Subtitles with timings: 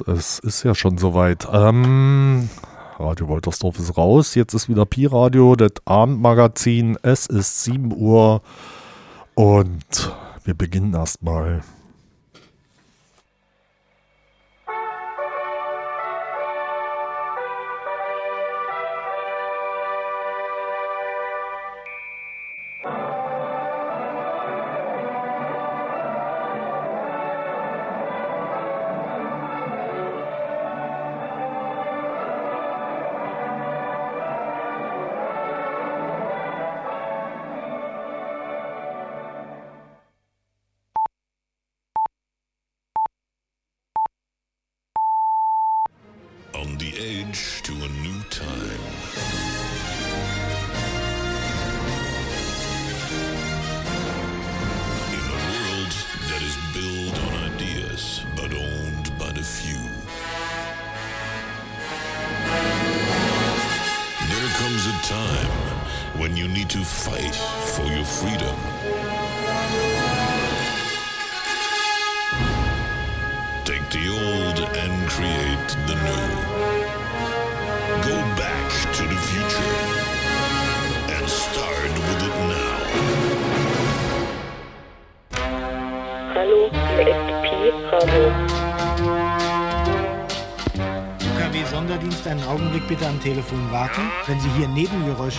[0.00, 1.46] Es ist ja schon soweit.
[1.52, 2.48] Ähm,
[2.98, 4.34] Radio Woltersdorf ist raus.
[4.34, 6.98] Jetzt ist wieder Pi-Radio, das Abendmagazin.
[7.02, 8.42] Es ist 7 Uhr
[9.34, 10.12] und
[10.44, 11.62] wir beginnen erstmal.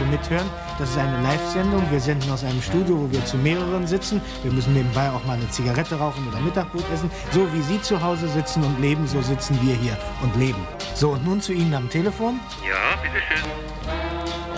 [0.08, 0.50] Mithören.
[0.80, 1.84] Das ist eine Live-Sendung.
[1.92, 4.22] Wir senden aus einem Studio, wo wir zu mehreren sitzen.
[4.44, 7.12] Wir müssen nebenbei auch mal eine Zigarette rauchen oder Mittagbrot essen.
[7.32, 10.66] So wie Sie zu Hause sitzen und leben, so sitzen wir hier und leben.
[10.96, 12.40] So, und nun zu Ihnen am Telefon.
[12.68, 13.50] Ja, bitteschön.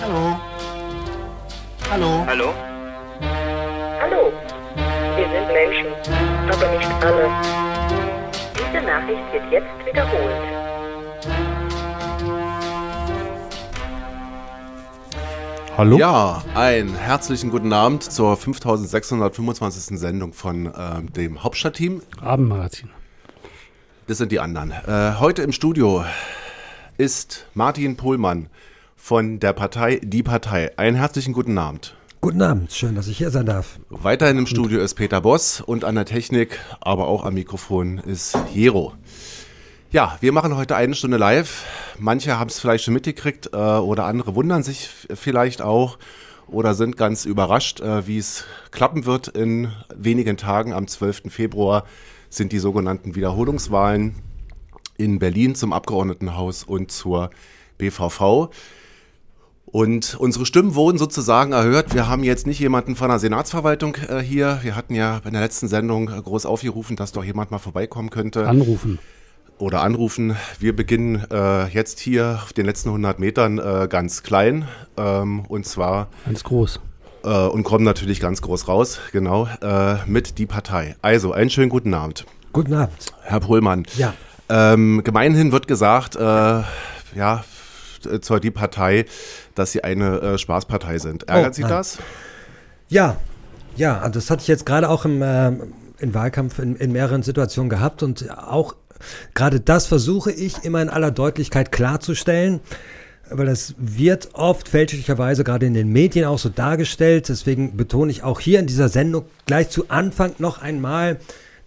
[0.01, 0.39] Hallo.
[1.91, 2.25] Hallo.
[2.27, 2.53] Hallo.
[4.01, 4.31] Hallo.
[5.15, 5.87] Wir sind Menschen,
[6.47, 7.29] aber nicht alle.
[8.55, 10.68] Diese Nachricht wird jetzt wiederholt.
[15.79, 15.97] Hallo?
[15.97, 19.97] Ja, einen herzlichen guten Abend zur 5625.
[19.97, 22.01] Sendung von äh, dem Hauptstadtteam.
[22.19, 22.89] Abendmagazin.
[24.05, 24.71] Das sind die anderen.
[24.71, 26.03] Äh, heute im Studio
[26.97, 28.49] ist Martin Pohlmann
[28.97, 30.77] von der Partei Die Partei.
[30.77, 31.95] Einen herzlichen guten Abend.
[32.19, 33.79] Guten Abend, schön, dass ich hier sein darf.
[33.89, 38.37] Weiterhin im Studio ist Peter Boss und an der Technik, aber auch am Mikrofon ist
[38.53, 38.95] Jero.
[39.91, 41.65] Ja, wir machen heute eine Stunde live.
[41.97, 45.97] Manche haben es vielleicht schon mitgekriegt äh, oder andere wundern sich vielleicht auch
[46.45, 49.29] oder sind ganz überrascht, äh, wie es klappen wird.
[49.29, 51.33] In wenigen Tagen, am 12.
[51.33, 51.85] Februar,
[52.29, 54.13] sind die sogenannten Wiederholungswahlen
[54.99, 57.31] in Berlin zum Abgeordnetenhaus und zur
[57.79, 58.51] BVV.
[59.65, 61.95] Und unsere Stimmen wurden sozusagen erhört.
[61.95, 64.59] Wir haben jetzt nicht jemanden von der Senatsverwaltung äh, hier.
[64.61, 68.11] Wir hatten ja in der letzten Sendung äh, groß aufgerufen, dass doch jemand mal vorbeikommen
[68.11, 68.47] könnte.
[68.47, 68.99] Anrufen
[69.59, 70.35] oder anrufen.
[70.57, 75.65] Wir beginnen äh, jetzt hier auf den letzten 100 Metern äh, ganz klein ähm, und
[75.65, 76.79] zwar ganz groß
[77.23, 80.95] äh, und kommen natürlich ganz groß raus, genau, äh, mit die Partei.
[81.01, 82.25] Also, einen schönen guten Abend.
[82.53, 83.13] Guten Abend.
[83.23, 83.85] Herr Pohlmann.
[83.97, 84.13] Ja.
[84.49, 87.43] Ähm, gemeinhin wird gesagt, äh, ja,
[88.21, 89.05] zur die Partei,
[89.55, 91.27] dass sie eine äh, Spaßpartei sind.
[91.27, 91.99] Ärgert oh, Sie das?
[92.87, 93.17] Ja,
[93.75, 98.01] ja, das hatte ich jetzt gerade auch im, im Wahlkampf in, in mehreren Situationen gehabt
[98.01, 98.73] und auch
[99.33, 102.59] Gerade das versuche ich immer in aller Deutlichkeit klarzustellen
[103.31, 107.29] weil das wird oft fälschlicherweise gerade in den Medien auch so dargestellt.
[107.29, 111.19] Deswegen betone ich auch hier in dieser Sendung gleich zu Anfang noch einmal,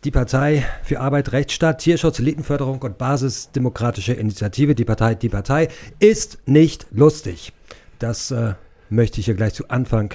[0.05, 5.69] die Partei für Arbeit, Rechtsstaat, Tierschutz, Elitenförderung und Basisdemokratische Initiative, die Partei, die Partei,
[6.01, 7.53] ist nicht lustig.
[8.01, 8.55] Das äh,
[8.91, 10.13] möchte ich hier gleich zu Anfang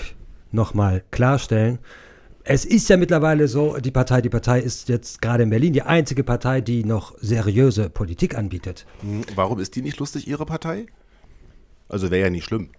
[0.51, 1.79] nochmal klarstellen.
[2.49, 5.81] Es ist ja mittlerweile so, die Partei, die Partei ist jetzt gerade in Berlin die
[5.81, 8.85] einzige Partei, die noch seriöse Politik anbietet.
[9.01, 10.85] Hm, warum ist die nicht lustig, Ihre Partei?
[11.89, 12.69] Also wäre ja nicht schlimm.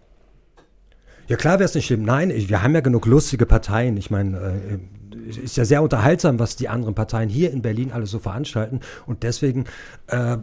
[1.27, 2.03] Ja klar wäre es nicht schlimm.
[2.03, 3.99] Nein, wir haben ja genug lustige Parteien.
[3.99, 8.11] Ich meine, äh, ist ja sehr unterhaltsam, was die anderen Parteien hier in Berlin alles
[8.11, 8.81] so veranstalten.
[9.05, 9.67] Und deswegen
[10.07, 10.39] äh,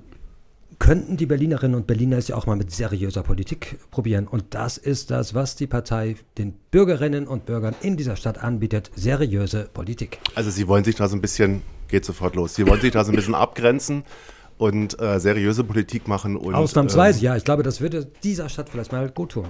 [0.80, 4.28] könnten die Berlinerinnen und Berliner es ja auch mal mit seriöser Politik probieren.
[4.28, 8.92] Und das ist das, was die Partei den Bürgerinnen und Bürgern in dieser Stadt anbietet.
[8.96, 10.20] Seriöse Politik.
[10.36, 13.04] Also Sie wollen sich da so ein bisschen, geht sofort los, Sie wollen sich da
[13.04, 14.04] so ein bisschen abgrenzen
[14.58, 16.36] und äh, seriöse Politik machen.
[16.36, 17.36] Und, Ausnahmsweise, äh, ja.
[17.36, 19.48] Ich glaube, das würde dieser Stadt vielleicht mal gut tun.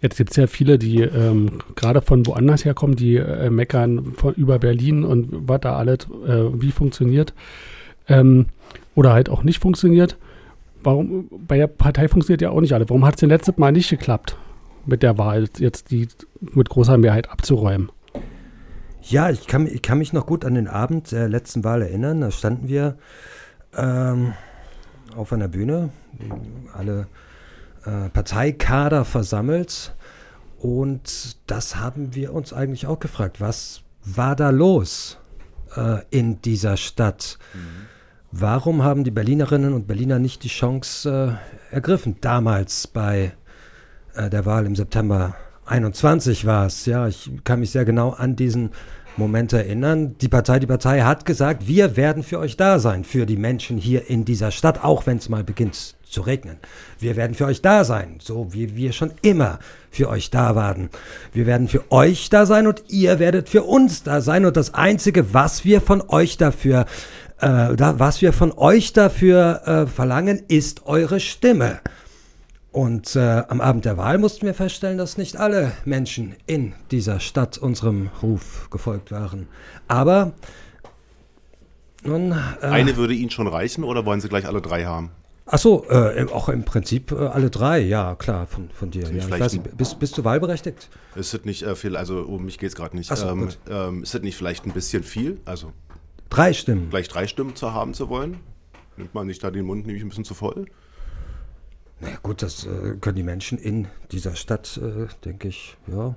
[0.00, 4.34] Jetzt gibt es ja viele, die ähm, gerade von woanders herkommen, die äh, meckern von,
[4.34, 7.32] über Berlin und was da alles, äh, wie funktioniert.
[8.06, 8.46] Ähm,
[8.94, 10.18] oder halt auch nicht funktioniert.
[10.82, 12.88] Warum, bei der Partei funktioniert ja auch nicht alle.
[12.88, 14.36] Warum hat es denn letztes Mal nicht geklappt,
[14.86, 16.08] mit der Wahl jetzt die
[16.40, 17.90] mit großer Mehrheit abzuräumen?
[19.00, 22.20] Ja, ich kann, ich kann mich noch gut an den Abend der letzten Wahl erinnern.
[22.20, 22.96] Da standen wir
[23.76, 24.32] ähm,
[25.16, 25.90] auf einer Bühne,
[26.72, 27.06] alle
[27.84, 29.94] äh, Parteikader versammelt.
[30.58, 33.40] Und das haben wir uns eigentlich auch gefragt.
[33.40, 35.18] Was war da los
[35.76, 37.38] äh, in dieser Stadt?
[37.52, 37.83] Mhm.
[38.36, 41.38] Warum haben die Berlinerinnen und Berliner nicht die Chance
[41.70, 42.16] äh, ergriffen?
[42.20, 43.30] Damals bei
[44.16, 45.36] äh, der Wahl im September
[45.66, 46.84] 21 war es.
[46.84, 48.70] Ja, ich kann mich sehr genau an diesen
[49.16, 50.16] Moment erinnern.
[50.20, 53.78] Die Partei, die Partei hat gesagt, wir werden für euch da sein, für die Menschen
[53.78, 56.56] hier in dieser Stadt, auch wenn es mal beginnt zu regnen.
[56.98, 59.60] Wir werden für euch da sein, so wie wir schon immer
[59.90, 60.90] für euch da waren.
[61.32, 64.44] Wir werden für euch da sein und ihr werdet für uns da sein.
[64.44, 66.84] Und das Einzige, was wir von euch dafür, äh,
[67.38, 71.80] da, was wir von euch dafür äh, verlangen, ist eure Stimme.
[72.74, 77.20] Und äh, am Abend der Wahl mussten wir feststellen, dass nicht alle Menschen in dieser
[77.20, 79.46] Stadt unserem Ruf gefolgt waren.
[79.86, 80.32] Aber
[82.02, 82.32] nun.
[82.32, 85.10] Äh, Eine würde Ihnen schon reichen oder wollen Sie gleich alle drei haben?
[85.46, 89.08] Ach so, äh, auch im Prinzip äh, alle drei, ja, klar, von, von dir.
[89.08, 89.30] Ja.
[89.30, 90.88] Weiß, bist, bist, du wahlberechtigt?
[91.14, 93.12] Ist das nicht äh, viel, also um mich geht es gerade nicht.
[93.12, 95.38] Ach so, ähm, ähm, ist das nicht vielleicht ein bisschen viel?
[95.44, 95.72] Also
[96.30, 96.90] drei Stimmen.
[96.90, 98.38] Gleich drei Stimmen zu haben zu wollen?
[98.96, 100.66] Nimmt man sich da den Mund nämlich ein bisschen zu voll?
[102.00, 106.16] Naja gut, das äh, können die Menschen in dieser Stadt, äh, denke ich, ja,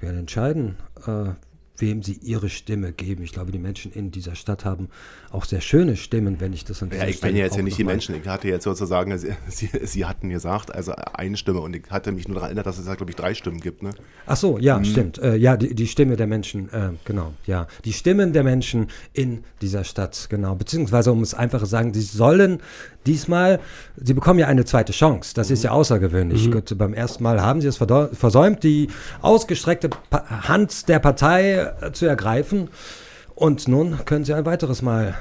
[0.00, 0.76] werden entscheiden,
[1.06, 1.30] äh,
[1.80, 3.22] wem sie ihre Stimme geben.
[3.22, 4.88] Ich glaube, die Menschen in dieser Stadt haben
[5.30, 7.78] auch sehr schöne Stimmen, wenn ich das an Ja, ich bin ja jetzt ja nicht
[7.78, 8.14] die Menschen.
[8.14, 12.12] Ich hatte jetzt sozusagen, sie, sie, sie, hatten gesagt, also eine Stimme und ich hatte
[12.12, 13.82] mich nur daran erinnert, dass es da, glaube ich, drei Stimmen gibt.
[13.82, 13.90] Ne?
[14.26, 14.84] Ach so, ja, mhm.
[14.84, 15.18] stimmt.
[15.18, 17.66] Äh, ja, die, die, Stimme der Menschen, äh, genau, ja.
[17.84, 20.54] Die Stimmen der Menschen in dieser Stadt, genau.
[20.54, 22.60] Beziehungsweise, um es einfach zu sagen, sie sollen
[23.08, 23.58] diesmal,
[23.96, 25.34] sie bekommen ja eine zweite Chance.
[25.34, 25.54] Das mhm.
[25.54, 26.46] ist ja außergewöhnlich.
[26.46, 26.52] Mhm.
[26.52, 28.88] Gut, beim ersten Mal haben sie es versäumt, die
[29.22, 32.68] ausgestreckte Hand der Partei äh, zu ergreifen.
[33.34, 35.14] Und nun können sie ein weiteres Mal.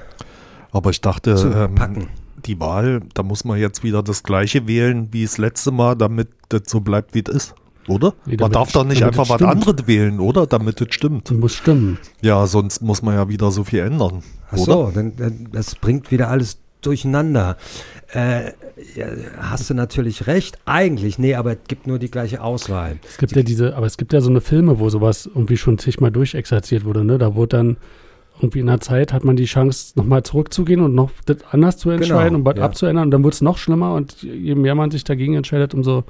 [0.72, 1.32] Aber ich dachte,
[1.70, 2.08] ähm,
[2.46, 6.30] die Wahl, da muss man jetzt wieder das gleiche wählen wie das letzte Mal, damit
[6.50, 7.56] das so bleibt, wie es ist.
[7.88, 8.14] Oder?
[8.26, 10.46] Nee, man darf doch nicht einfach was anderes wählen, oder?
[10.46, 11.30] Damit es stimmt.
[11.30, 11.98] Das muss stimmen.
[12.22, 14.24] Ja, sonst muss man ja wieder so viel ändern.
[14.52, 16.58] Ach so, denn, denn das bringt wieder alles
[16.88, 17.58] durcheinander.
[18.14, 18.52] Äh,
[18.96, 19.06] ja,
[19.38, 22.98] hast du natürlich recht, eigentlich, nee, aber es gibt nur die gleiche Auswahl.
[23.08, 25.58] Es gibt die, ja diese, aber es gibt ja so eine Filme, wo sowas irgendwie
[25.58, 27.18] schon zigmal durchexerziert wurde, ne?
[27.18, 27.78] Da wurde dann
[28.40, 31.90] irgendwie in der Zeit hat man die Chance, nochmal zurückzugehen und noch das anders zu
[31.90, 32.66] entscheiden genau, und was ja.
[32.66, 33.06] abzuändern.
[33.06, 36.04] Und dann wird es noch schlimmer und je mehr man sich dagegen entscheidet, umso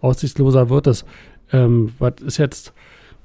[0.00, 1.04] aussichtsloser wird es.
[1.52, 2.72] Ähm, was ist jetzt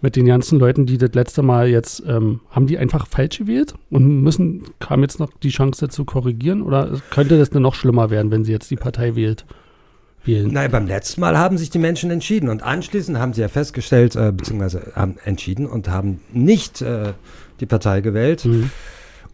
[0.05, 3.73] mit den ganzen Leuten, die das letzte Mal jetzt, ähm, haben die einfach falsch gewählt
[3.89, 8.11] und müssen, kam jetzt noch die Chance zu korrigieren oder könnte das denn noch schlimmer
[8.11, 9.45] werden, wenn sie jetzt die Partei wählt?
[10.23, 10.53] Wählen?
[10.53, 14.15] Nein, beim letzten Mal haben sich die Menschen entschieden und anschließend haben sie ja festgestellt,
[14.15, 17.13] äh, beziehungsweise haben entschieden und haben nicht äh,
[17.59, 18.45] die Partei gewählt.
[18.45, 18.69] Mhm.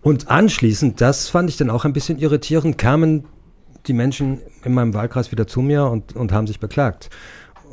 [0.02, 3.26] Und anschließend, das fand ich dann auch ein bisschen irritierend, kamen
[3.88, 7.10] die Menschen in meinem Wahlkreis wieder zu mir und, und haben sich beklagt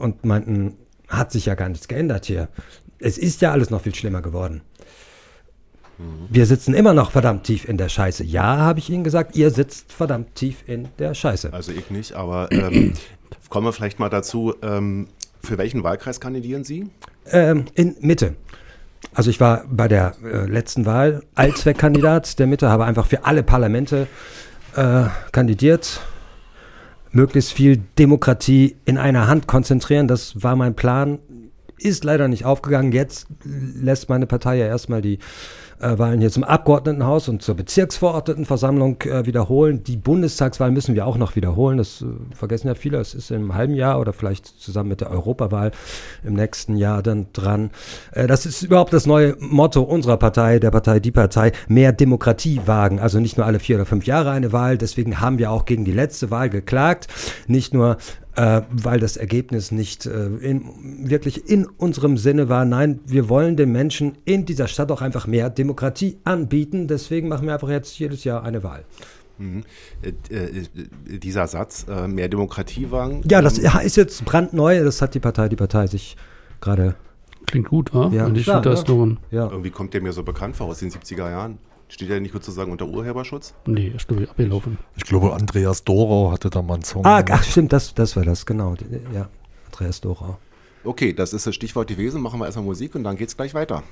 [0.01, 0.75] und meinten,
[1.07, 2.49] hat sich ja gar nichts geändert hier.
[2.99, 4.63] Es ist ja alles noch viel schlimmer geworden.
[5.99, 6.29] Mhm.
[6.31, 8.25] Wir sitzen immer noch verdammt tief in der Scheiße.
[8.25, 11.53] Ja, habe ich Ihnen gesagt, ihr sitzt verdammt tief in der Scheiße.
[11.53, 12.95] Also ich nicht, aber ähm,
[13.49, 15.09] kommen wir vielleicht mal dazu, ähm,
[15.43, 16.89] für welchen Wahlkreis kandidieren Sie?
[17.31, 18.35] Ähm, in Mitte.
[19.15, 23.43] Also ich war bei der äh, letzten Wahl Allzweckkandidat der Mitte, habe einfach für alle
[23.43, 24.07] Parlamente
[24.75, 26.01] äh, kandidiert.
[27.11, 31.19] Möglichst viel Demokratie in einer Hand konzentrieren, das war mein Plan.
[31.79, 32.93] Ist leider nicht aufgegangen.
[32.93, 35.19] Jetzt lässt meine Partei ja erstmal die
[35.81, 39.85] äh, Wahlen hier zum Abgeordnetenhaus und zur Bezirksverordnetenversammlung äh, wiederholen.
[39.85, 41.79] Die Bundestagswahl müssen wir auch noch wiederholen.
[41.79, 42.99] Das äh, vergessen ja viele.
[42.99, 45.71] Es ist im halben Jahr oder vielleicht zusammen mit der Europawahl
[46.25, 47.71] im nächsten Jahr dann dran.
[48.13, 52.61] Äh, das ist überhaupt das neue Motto unserer Partei, der Partei Die Partei, mehr Demokratie
[52.67, 52.99] wagen.
[52.99, 54.79] Also nicht nur alle vier oder fünf Jahre eine Wahl.
[54.79, 57.09] Deswegen haben wir auch gegen die letzte Wahl geklagt.
[57.47, 57.99] Nicht nur
[58.39, 60.63] äh, weil das Ergebnis nicht äh, in,
[61.11, 62.65] wirklich in unserem Sinne war.
[62.65, 66.87] Nein, wir wollen den Menschen in dieser Stadt auch einfach mehr Demokratie anbieten.
[66.87, 68.85] Deswegen machen wir einfach jetzt jedes Jahr eine Wahl.
[69.39, 69.65] Mhm.
[70.03, 73.23] Äh, äh, dieser Satz, äh, mehr Demokratie wagen.
[73.29, 74.85] Ja, das ähm, ist jetzt brandneu.
[74.85, 76.17] Das hat die Partei, die Partei sich
[76.61, 76.95] gerade.
[77.47, 78.09] Klingt gut, wa?
[78.13, 78.27] ja.
[78.27, 78.95] Und ich finde das ja.
[79.33, 79.51] ja.
[79.51, 81.59] Irgendwie kommt der mir so bekannt vor aus den 70er Jahren.
[81.89, 83.55] Steht er nicht sozusagen unter Urheberschutz?
[83.67, 84.79] Nee, ist glaube abgelaufen.
[84.97, 87.05] Ich glaube, Andreas Dorau hatte da mal einen Song.
[87.07, 88.75] Ah, ach, stimmt, das, das war das, genau.
[89.15, 89.29] Ja,
[89.67, 90.39] Andreas Dorau.
[90.85, 92.21] Okay, das ist das Stichwort gewesen.
[92.21, 93.83] Machen wir erstmal Musik und dann geht es gleich weiter.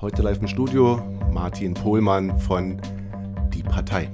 [0.00, 2.80] Heute live im Studio Martin Pohlmann von
[3.52, 4.10] Die Partei.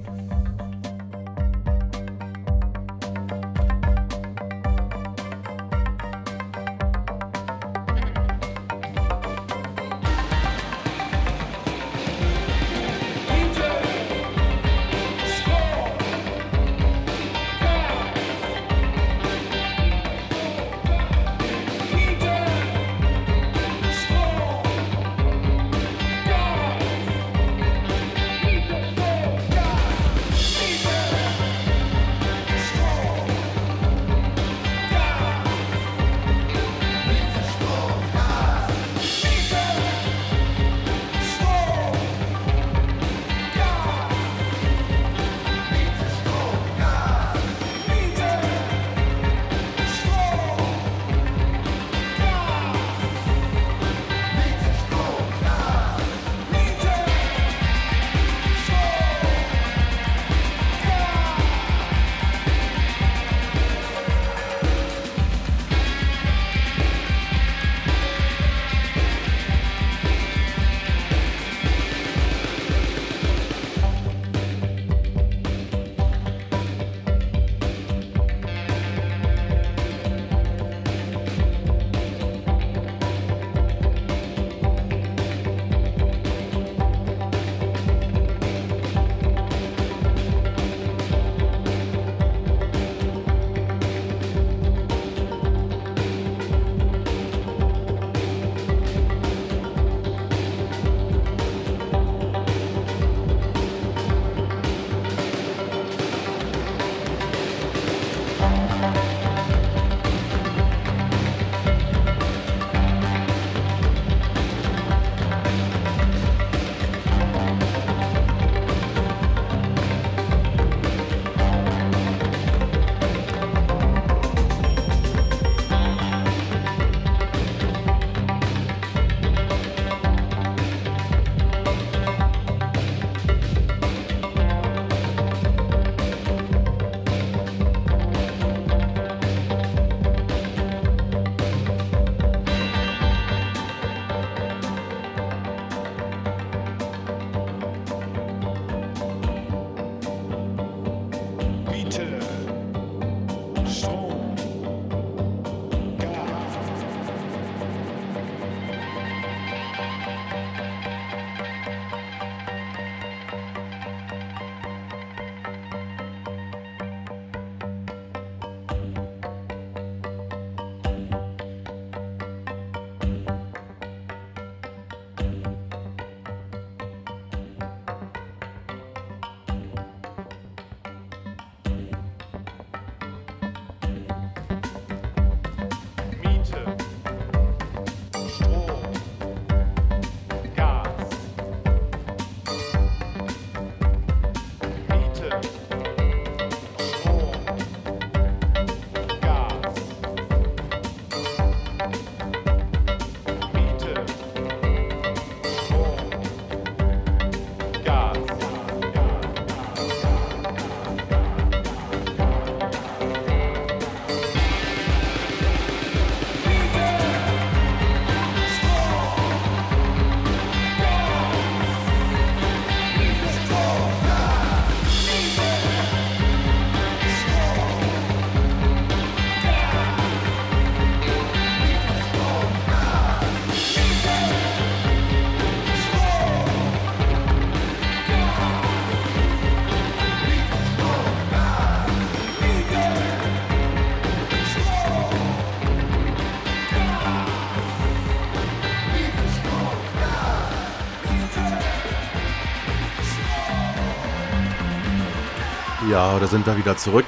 [255.95, 257.05] Ja, da sind wir wieder zurück.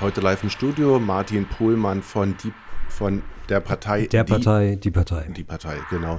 [0.00, 0.98] Heute live im Studio.
[0.98, 2.50] Martin Pohlmann von, die,
[2.88, 3.20] von
[3.50, 4.06] der Partei.
[4.06, 5.28] Der die, Partei, die Partei.
[5.36, 6.18] Die Partei, genau.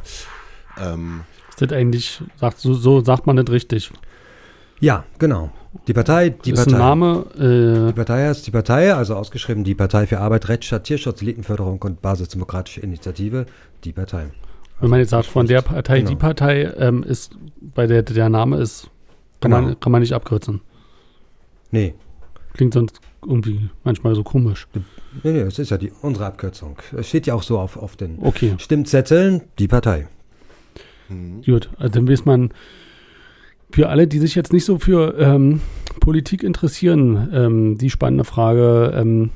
[0.80, 3.90] Ähm, Ist das eigentlich, sagt, so, so sagt man das richtig.
[4.80, 5.50] Ja, genau.
[5.88, 6.74] Die Partei, die ist Partei.
[6.76, 10.84] ein Name, Die äh, Partei heißt die Partei, also ausgeschrieben die Partei für Arbeit, Rechtsstaat,
[10.84, 13.48] Tierschutz, Elitenförderung und Basisdemokratische Initiative,
[13.84, 14.28] die Partei.
[14.80, 16.10] wenn man jetzt sagt, von der Partei, Genau.
[16.12, 17.32] die Partei, ähm, ist,
[17.74, 18.92] bei der der Name ist,
[19.40, 19.64] kann, Genau.
[19.64, 20.62] man, kann man nicht abkürzen.
[21.72, 21.96] Nee,
[22.54, 24.68] Klingt sonst irgendwie manchmal so komisch.
[25.24, 26.78] nee, nee, das ist ja die, unsere Abkürzung.
[26.98, 30.08] Es steht ja auch so auf, auf den Okay, Stimmzetteln, die Partei.
[31.46, 31.70] gut.
[31.78, 32.52] Also dann weiß man,
[33.72, 35.62] für alle, die sich jetzt nicht so für ähm,
[36.00, 39.30] Politik interessieren, ähm, die spannende Frage, ähm,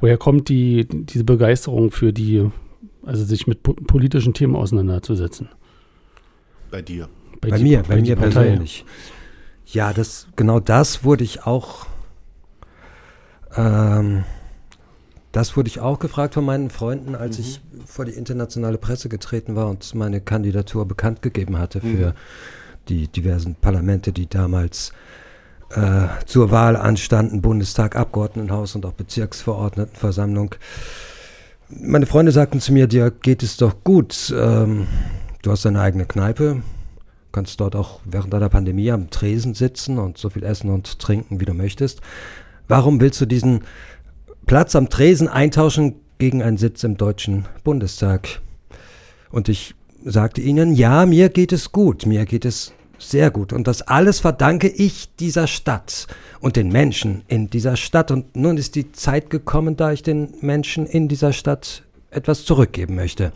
[0.00, 2.48] woher kommt die, diese Begeisterung für die,
[3.04, 5.48] also sich mit po politischen Themen auseinanderzusetzen?
[6.70, 7.08] bei dir.
[7.40, 8.44] Bei die- mir, bei, die mir Partei.
[8.46, 8.84] persönlich.
[9.66, 11.86] Ja, das, genau das wurde ich auch,
[13.56, 14.24] ähm,
[15.32, 19.54] das wurde ich auch gefragt von meinen Freunden, als ich vor die internationale Presse getreten
[19.54, 22.14] war und meine Kandidatur bekannt gegeben hatte für
[22.88, 24.92] die diversen Parlamente, die damals
[25.74, 30.54] äh, zur Wahl anstanden, Bundestag, Abgeordnetenhaus und auch Bezirksverordnetenversammlung.
[31.68, 34.32] Meine Freunde sagten zu mir, dir geht es doch gut.
[34.34, 34.86] Ähm,
[35.42, 36.62] du hast deine eigene Kneipe,
[37.32, 41.40] kannst dort auch während deiner Pandemie am Tresen sitzen und so viel essen und trinken,
[41.40, 42.00] wie du möchtest.
[42.68, 43.60] Warum willst du diesen
[44.46, 48.40] Platz am Tresen eintauschen gegen einen Sitz im Deutschen Bundestag?
[49.30, 53.52] Und ich sagte ihnen, ja, mir geht es gut, mir geht es sehr gut.
[53.52, 56.06] Und das alles verdanke ich dieser Stadt
[56.40, 58.10] und den Menschen in dieser Stadt.
[58.10, 62.94] Und nun ist die Zeit gekommen, da ich den Menschen in dieser Stadt etwas zurückgeben
[62.94, 63.32] möchte.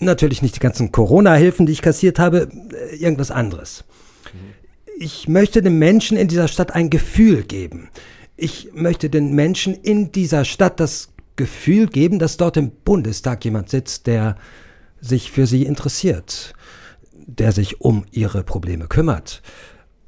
[0.00, 3.84] Natürlich nicht die ganzen Corona-Hilfen, die ich kassiert habe, äh, irgendwas anderes.
[4.98, 7.90] Ich möchte den Menschen in dieser Stadt ein Gefühl geben.
[8.36, 13.70] Ich möchte den Menschen in dieser Stadt das Gefühl geben, dass dort im Bundestag jemand
[13.70, 14.36] sitzt, der
[15.00, 16.54] sich für sie interessiert,
[17.12, 19.42] der sich um ihre Probleme kümmert.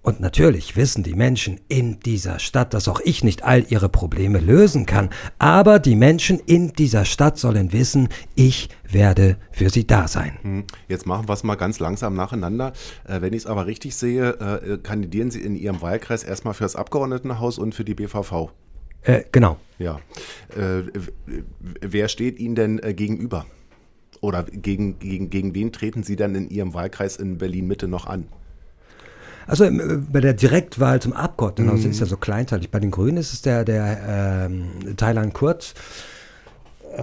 [0.08, 4.38] Und natürlich wissen die Menschen in dieser Stadt, dass auch ich nicht all ihre Probleme
[4.38, 5.10] lösen kann.
[5.38, 10.38] Aber die Menschen in dieser Stadt sollen wissen, ich werde für sie da sein.
[10.40, 10.64] Hm.
[10.88, 12.72] Jetzt machen wir es mal ganz langsam nacheinander.
[13.06, 16.64] Äh, wenn ich es aber richtig sehe, äh, kandidieren Sie in Ihrem Wahlkreis erstmal für
[16.64, 18.50] das Abgeordnetenhaus und für die BVV.
[19.02, 19.58] Äh, genau.
[19.78, 20.00] Ja.
[20.56, 20.84] Äh,
[21.82, 23.44] wer steht Ihnen denn gegenüber?
[24.22, 28.26] Oder gegen, gegen, gegen wen treten Sie dann in Ihrem Wahlkreis in Berlin-Mitte noch an?
[29.48, 32.70] Also äh, bei der Direktwahl zum Abgeordnetenhaus ist ja so kleinteilig.
[32.70, 35.74] Bei den Grünen ist es der, der ähm, Thailand Kurt.
[36.96, 37.02] Äh,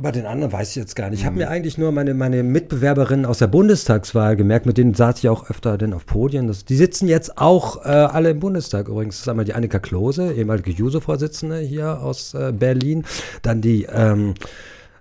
[0.00, 1.20] bei den anderen weiß ich jetzt gar nicht.
[1.20, 5.18] Ich habe mir eigentlich nur meine, meine Mitbewerberinnen aus der Bundestagswahl gemerkt, mit denen saß
[5.18, 6.46] ich auch öfter denn auf Podien.
[6.46, 9.16] Das, die sitzen jetzt auch äh, alle im Bundestag übrigens.
[9.16, 13.04] Das ist einmal die Annika Klose, ehemalige Juso-Vorsitzende hier aus äh, Berlin.
[13.42, 14.34] Dann die ähm,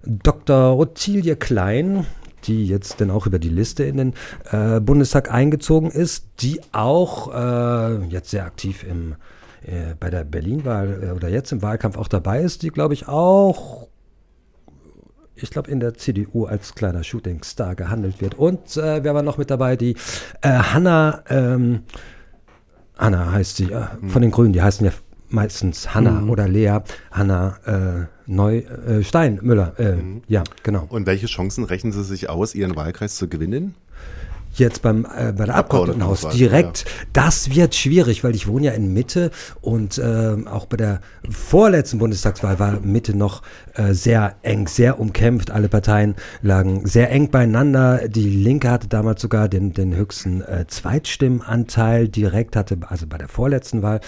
[0.04, 0.80] Dr.
[0.80, 2.08] Ottilie Klein,
[2.44, 4.14] die jetzt dann auch über die Liste in den
[4.52, 9.16] äh, Bundestag eingezogen ist, die auch äh, jetzt sehr aktiv im,
[9.66, 13.08] äh, bei der Berlin-Wahl äh, oder jetzt im Wahlkampf auch dabei ist, die glaube ich
[13.08, 13.88] auch,
[15.36, 18.36] ich glaube in der CDU als kleiner Shootingstar gehandelt wird.
[18.36, 19.76] Und äh, wer war noch mit dabei?
[19.76, 19.96] Die
[20.42, 21.84] äh, Hanna, ähm,
[22.98, 24.92] Hanna heißt sie, äh, von den Grünen, die heißen ja
[25.30, 26.80] meistens Hanna oder Lea,
[27.12, 29.96] Hanna äh, Neu, äh, Steinmüller, äh,
[30.28, 30.86] ja, genau.
[30.90, 33.76] Und welche Chancen rechnen Sie sich aus, Ihren Wahlkreis zu gewinnen?
[34.58, 38.92] Jetzt beim, äh, bei der Abgeordnetenhaus direkt, das wird schwierig, weil ich wohne ja in
[38.92, 39.30] Mitte
[39.62, 43.44] und ähm, auch bei der vorletzten Bundestagswahl war Mitte noch
[43.76, 45.52] äh, sehr eng, sehr umkämpft.
[45.52, 48.08] Alle Parteien lagen sehr eng beieinander.
[48.08, 53.28] Die Linke hatte damals sogar den, den höchsten äh, Zweitstimmenanteil direkt hatte, also bei der
[53.28, 54.02] vorletzten Wahl.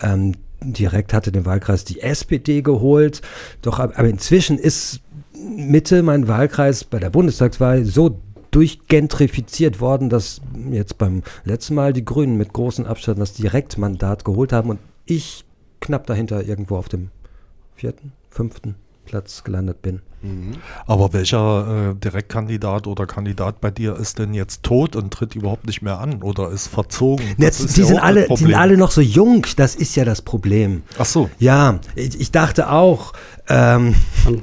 [0.00, 3.22] Ähm, direkt hatte den Wahlkreis die SPD geholt.
[3.62, 5.00] Doch ab- aber inzwischen ist
[5.34, 10.40] Mitte, mein Wahlkreis bei der Bundestagswahl so durchgentrifiziert worden, dass
[10.70, 15.44] jetzt beim letzten Mal die Grünen mit großem Abstand das Direktmandat geholt haben und ich
[15.80, 17.10] knapp dahinter irgendwo auf dem
[17.74, 20.00] vierten, fünften Platz gelandet bin.
[20.88, 25.66] Aber welcher äh, Direktkandidat oder Kandidat bei dir ist denn jetzt tot und tritt überhaupt
[25.66, 27.24] nicht mehr an oder ist verzogen?
[27.38, 28.48] Jetzt, ist die, ja sind alle, die Problem.
[28.48, 30.82] sind alle noch so jung, das ist ja das Problem.
[30.98, 31.30] Ach so.
[31.38, 33.12] Ja, ich, ich dachte auch,
[33.48, 33.94] ähm,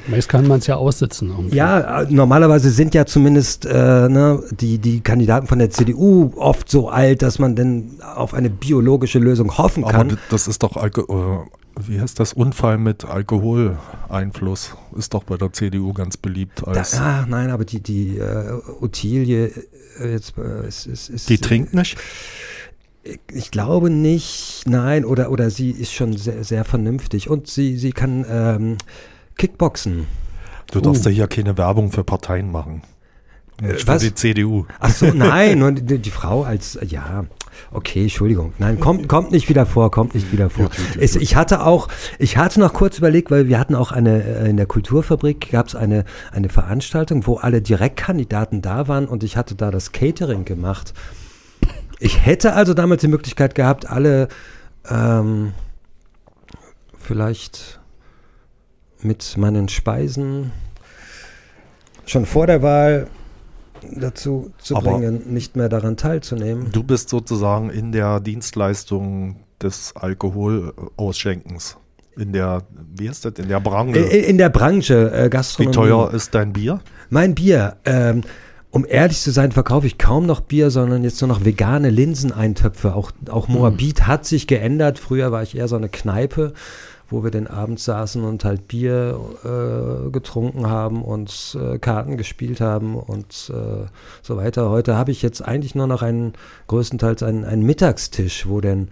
[0.08, 1.32] meist kann man es ja aussitzen.
[1.32, 1.58] Irgendwie.
[1.58, 3.74] Ja, äh, normalerweise sind ja zumindest äh,
[4.08, 8.50] ne, die, die Kandidaten von der CDU oft so alt, dass man denn auf eine
[8.50, 10.10] biologische Lösung hoffen Aber kann.
[10.10, 11.50] d- das ist doch, Alko äh,
[11.80, 14.76] wie heißt das, Unfall mit Alkoholeinfluss?
[14.96, 17.00] Ist doch bei der CDU ganz beliebt Da, als.
[17.00, 19.52] ah, nein, aber die, die äh, Ottilie
[20.00, 21.98] äh, jetzt, äh, ist, ist, ist die trinkt nicht?
[23.34, 27.92] Ich, glaube nicht, nein, oder, oder sie ist schon sehr, sehr vernünftig und sie, sie
[27.92, 28.78] kann ähm,
[29.38, 30.08] Kickboxen.
[30.72, 32.82] Du darfst ja hier keine Werbung für Parteien machen.
[33.62, 34.02] Nicht was?
[34.04, 34.66] für die CDU.
[34.80, 37.26] Ach so, nein, und die, die Frau als, ja,
[37.72, 38.54] okay, Entschuldigung.
[38.58, 40.70] Nein, kommt, kommt nicht wieder vor, kommt nicht wieder vor.
[41.00, 41.88] Es, ich hatte auch,
[42.20, 45.68] ich hatte noch kurz überlegt, weil wir hatten auch eine, äh, in der Kulturfabrik gab
[45.68, 50.46] es eine, eine Veranstaltung, wo alle Direktkandidaten da waren und ich hatte da das Catering
[50.46, 50.94] gemacht.
[52.00, 54.28] Ich hätte also damals die Möglichkeit gehabt, alle
[54.90, 55.54] ähm,
[56.98, 57.80] vielleicht
[59.02, 60.52] mit meinen Speisen
[62.06, 63.08] schon vor der Wahl
[63.96, 66.72] dazu zu Aber- bringen, nicht mehr daran teilzunehmen.
[66.72, 71.78] Du bist sozusagen in der Dienstleistung des Alkoholausschenkens.
[72.16, 72.62] In der,
[72.96, 73.98] wie ist das, in der Branche.
[74.00, 75.74] In, in der Branche äh, wie Gastronomie.
[75.74, 76.80] teuer ist dein Bier?
[77.10, 78.22] Mein Bier, ähm,
[78.70, 82.94] um ehrlich zu sein, verkaufe ich kaum noch Bier, sondern jetzt nur noch vegane Linseneintöpfe.
[82.94, 85.00] Auch, auch Moabit hat sich geändert.
[85.00, 86.54] Früher war ich eher so eine Kneipe,
[87.10, 92.62] wo wir den Abend saßen und halt Bier äh, getrunken haben und äh, Karten gespielt
[92.62, 93.86] haben und äh,
[94.22, 94.70] so weiter.
[94.70, 96.34] Heute habe ich jetzt eigentlich nur noch einen,
[96.68, 98.88] größtenteils einen, einen Mittagstisch, wo denn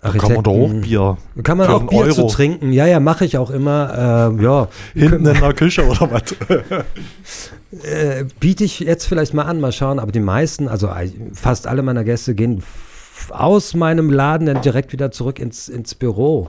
[0.00, 1.18] Da kann man doch auch Bier.
[1.42, 2.30] Kann man auch Bier zu Euro.
[2.30, 2.72] trinken.
[2.72, 4.30] Ja, ja, mache ich auch immer.
[4.30, 6.36] Ähm, ja, Hinten in der Küche oder was?
[7.84, 9.98] äh, biete ich jetzt vielleicht mal an, mal schauen.
[9.98, 10.90] Aber die meisten, also
[11.32, 12.62] fast alle meiner Gäste gehen
[13.30, 16.48] aus meinem Laden dann direkt wieder zurück ins, ins Büro.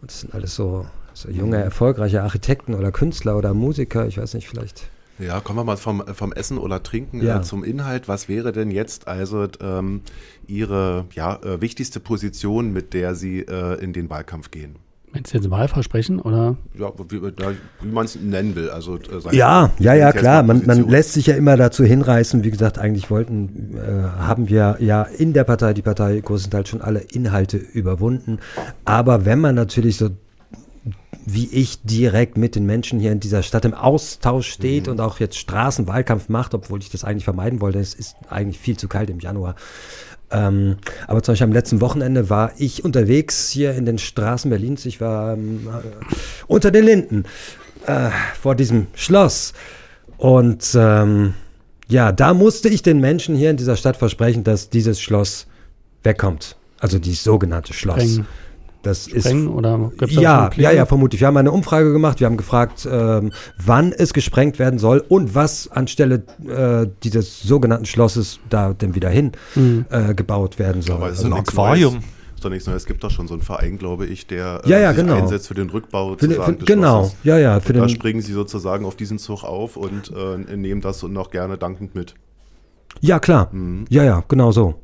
[0.00, 4.06] Und das sind alles so, so junge, erfolgreiche Architekten oder Künstler oder Musiker.
[4.06, 4.88] Ich weiß nicht, vielleicht.
[5.18, 7.38] Ja, kommen wir mal vom, vom Essen oder Trinken Ja.
[7.38, 8.08] äh, zum Inhalt.
[8.08, 10.00] Was wäre denn jetzt also ähm,
[10.46, 14.76] Ihre ja, äh, wichtigste Position, mit der Sie äh, in den Wahlkampf gehen?
[15.12, 16.56] Meinst du jetzt Wahlversprechen oder?
[16.78, 18.70] Ja, wie, ja, wie man es nennen will.
[18.70, 20.42] Also, äh, Ja, ja, ja, klar.
[20.44, 22.44] Man, man lässt sich ja immer dazu hinreißen.
[22.44, 26.80] Wie gesagt, eigentlich wollten, äh, haben wir ja in der Partei, die Partei größtenteils schon
[26.80, 28.38] alle Inhalte überwunden.
[28.84, 30.10] Aber wenn man natürlich so
[31.26, 35.20] wie ich direkt mit den Menschen hier in dieser Stadt im Austausch steht und auch
[35.20, 37.78] jetzt Straßenwahlkampf macht, obwohl ich das eigentlich vermeiden wollte.
[37.78, 39.54] Es ist eigentlich viel zu kalt im Januar.
[40.32, 44.86] Ähm, aber zum Beispiel am letzten Wochenende war ich unterwegs hier in den Straßen Berlins.
[44.86, 45.86] Ich war ähm, äh,
[46.46, 47.24] unter den Linden
[47.86, 49.52] äh, vor diesem Schloss.
[50.18, 51.34] Und ähm,
[51.88, 55.46] ja, da musste ich den Menschen hier in dieser Stadt versprechen, dass dieses Schloss
[56.04, 56.56] wegkommt.
[56.78, 58.02] Also dieses sogenannte Schloss.
[58.02, 58.26] Sprengen,
[58.82, 61.20] Das ist sprengen oder gibt's da ja, ja, ja, vermutlich.
[61.20, 62.18] Wir haben eine Umfrage gemacht.
[62.20, 63.30] Wir haben gefragt, ähm,
[63.62, 69.10] wann es gesprengt werden soll und was anstelle äh, dieses sogenannten Schlosses da denn wieder
[69.10, 69.84] hin Mhm.
[69.90, 70.96] äh, gebaut werden soll.
[70.96, 71.94] Aber es ist Ein doch nichts Aquarium.
[71.94, 72.04] Neues.
[72.36, 72.76] Ist doch nichts Neues.
[72.82, 75.16] Es gibt doch schon so einen Verein, glaube ich, der Ja, ja, sich genau.
[75.16, 77.16] einsetzt für den Rückbau Für den- sozusagen für- des genau, Schlosses.
[77.24, 80.56] ja, ja, für und da den- springen sie sozusagen auf diesen Zug auf und äh,
[80.56, 82.14] nehmen das und auch gerne dankend mit.
[83.02, 83.50] ja, klar.
[83.52, 83.84] Mhm.
[83.90, 84.74] Ja, ja, genau so.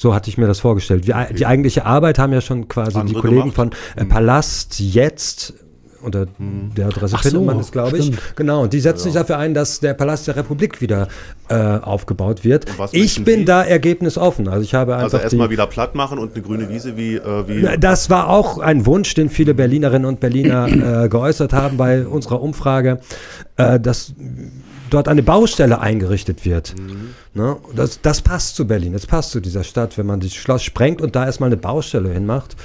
[0.00, 1.06] So hatte ich mir das vorgestellt.
[1.06, 3.54] Die, die eigentliche Arbeit haben ja schon quasi die Andere Kollegen gemacht.
[3.54, 5.52] von äh, Palast jetzt
[6.00, 8.06] unter der Adresse Ach findet so, man das, glaube ich.
[8.06, 8.22] stimmt.
[8.34, 11.08] Genau, und die setzen sich dafür ein, dass der Palast der Republik wieder
[11.50, 12.64] äh, aufgebaut wird.
[12.92, 13.44] Ich bin Sie?
[13.44, 14.48] da ergebnisoffen.
[14.48, 17.16] Also ich habe Also einfach erstmal die, wieder platt machen und eine grüne Wiese wie,
[17.16, 21.76] äh, wie Das war auch ein Wunsch, den viele Berlinerinnen und Berliner äh, geäußert haben
[21.76, 23.00] bei unserer Umfrage,
[23.58, 24.14] äh, dass
[24.90, 26.74] dort eine Baustelle eingerichtet wird.
[27.32, 27.56] Ne?
[27.74, 31.00] Das, das passt zu Berlin, das passt zu dieser Stadt, wenn man das Schloss sprengt
[31.00, 32.56] und da erstmal eine Baustelle hinmacht.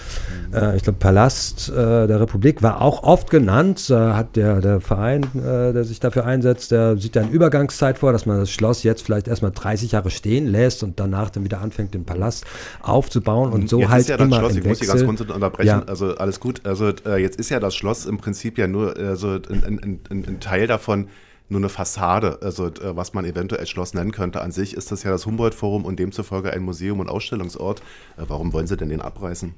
[0.53, 4.81] Äh, ich glaube, Palast äh, der Republik war auch oft genannt, äh, hat der, der
[4.81, 8.51] Verein, äh, der sich dafür einsetzt, der sieht da eine Übergangszeit vor, dass man das
[8.51, 12.45] Schloss jetzt vielleicht erstmal 30 Jahre stehen lässt und danach dann wieder anfängt, den Palast
[12.81, 15.05] aufzubauen und so jetzt halt ist ja das immer Schloss, im ich muss hier ganz
[15.05, 15.83] kurz unterbrechen, Ja.
[15.85, 16.61] also alles gut.
[16.65, 20.25] Also äh, jetzt ist ja das Schloss im Prinzip ja nur also ein, ein, ein,
[20.27, 21.07] ein Teil davon,
[21.49, 24.41] nur eine Fassade, also äh, was man eventuell Schloss nennen könnte.
[24.41, 27.81] An sich ist das ja das Humboldt-Forum und demzufolge ein Museum und Ausstellungsort.
[28.17, 29.53] Äh, warum wollen Sie denn den abreißen?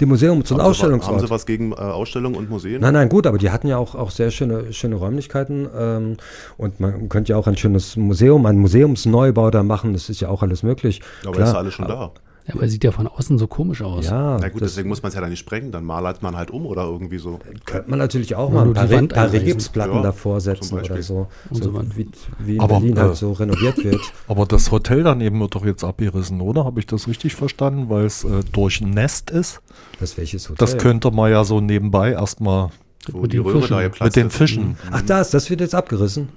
[0.00, 1.20] Die Museums- und Haben Sie, wa- haben Ausstellungsort.
[1.20, 2.80] Sie was gegen äh, Ausstellungen und Museen?
[2.80, 5.68] Nein, nein, gut, aber die hatten ja auch, auch sehr schöne, schöne Räumlichkeiten.
[5.76, 6.16] Ähm,
[6.56, 9.92] und man könnte ja auch ein schönes Museum, einen Museumsneubau da machen.
[9.92, 11.02] Das ist ja auch alles möglich.
[11.22, 11.46] Aber Klar.
[11.46, 12.10] ist ja alles schon da.
[12.48, 14.06] Ja, aber sieht ja von außen so komisch aus.
[14.06, 16.50] Ja, Na gut, deswegen muss man es ja dann nicht sprengen, dann malert man halt
[16.50, 17.38] um oder irgendwie so.
[17.66, 19.32] könnte man natürlich auch Ja, mal ein paar, die Re- paar.
[19.32, 21.28] Regipsplatten Ja, davor setzen oder so.
[21.50, 22.08] Und so so wie,
[22.40, 24.00] wie in Aber, Berlin äh, halt so renoviert wird.
[24.26, 26.64] Aber das Hotel daneben wird doch jetzt abgerissen, oder?
[26.64, 27.88] Habe ich das richtig verstanden?
[27.88, 29.60] Weil es äh, durchnässt ist.
[30.00, 30.56] Das welches Hotel?
[30.58, 32.70] Das könnte man ja so nebenbei erstmal
[33.10, 33.76] Wo Mit die den Fischen.
[33.98, 34.36] da mit den ist.
[34.36, 34.76] Fischen.
[34.90, 36.28] Ach, das, das wird jetzt abgerissen.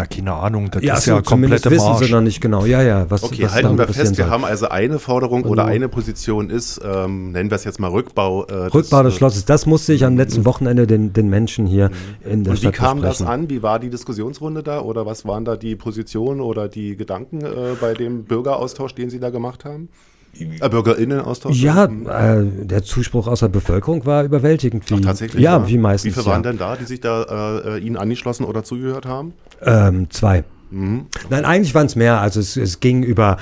[0.00, 2.64] Na, keine Ahnung, das Ja, ist so, ja zumindest komplette wissen sie noch nicht genau.
[2.64, 4.30] Ja, ja, was, Okay, was halten wir fest, wir soll.
[4.32, 7.90] haben also eine Forderung oder Also- eine Position ist, ähm, nennen wir es jetzt mal
[7.90, 8.44] Rückbau.
[8.44, 11.90] Äh, Rückbau des äh, Schlosses, das musste ich am letzten Wochenende den, den Menschen hier
[12.24, 13.42] in der Und wie Stadt kam das besprechen.
[13.42, 13.50] an?
[13.50, 14.80] Wie war die Diskussionsrunde da?
[14.80, 19.20] Oder was waren da die Positionen oder die Gedanken äh, bei dem Bürgeraustausch, den Sie
[19.20, 19.90] da gemacht haben?
[20.38, 21.56] Bürgerinnenaustausch?
[21.56, 24.88] Ja, äh, der Zuspruch aus der Bevölkerung war überwältigend.
[24.90, 25.42] Wie, Ach, tatsächlich?
[25.42, 26.10] Ja, wie meistens.
[26.10, 26.50] Wie viele waren ja.
[26.50, 29.32] denn da, die sich da äh, Ihnen angeschlossen oder zugehört haben?
[29.62, 30.44] Ähm, zwei.
[30.70, 31.06] Mhm.
[31.28, 32.20] Nein, eigentlich waren es mehr.
[32.20, 33.38] Also es, es ging über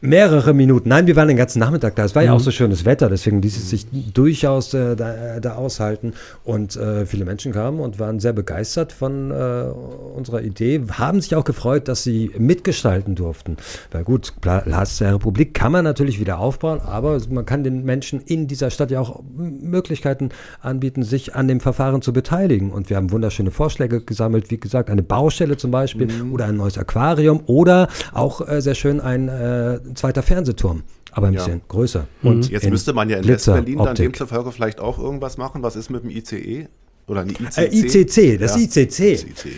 [0.00, 0.90] mehrere Minuten.
[0.90, 2.04] Nein, wir waren den ganzen Nachmittag da.
[2.04, 5.54] Es war ja auch so schönes Wetter, deswegen ließ es sich durchaus äh, da, da
[5.54, 6.12] aushalten.
[6.44, 9.34] Und äh, viele Menschen kamen und waren sehr begeistert von äh,
[10.14, 13.56] unserer Idee, haben sich auch gefreut, dass sie mitgestalten durften.
[13.90, 18.20] Weil gut, Last der Republik kann man natürlich wieder aufbauen, aber man kann den Menschen
[18.20, 20.28] in dieser Stadt ja auch Möglichkeiten
[20.60, 22.70] anbieten, sich an dem Verfahren zu beteiligen.
[22.70, 26.76] Und wir haben wunderschöne Vorschläge gesammelt, wie gesagt, eine Baustelle zum Beispiel oder ein neues
[26.76, 31.44] Aquarium oder auch äh, sehr schön ein äh, zweiter Fernsehturm, aber ein Ja.
[31.44, 32.06] bisschen größer.
[32.22, 35.62] Und jetzt müsste man ja in West-Berlin dann demzufolge vielleicht auch irgendwas machen.
[35.62, 36.68] Was ist mit dem ICE?
[37.06, 37.58] Oder ein ICC?
[37.58, 38.62] Äh, ICC, das Ja.
[38.62, 39.12] ICC.
[39.14, 39.52] ICC.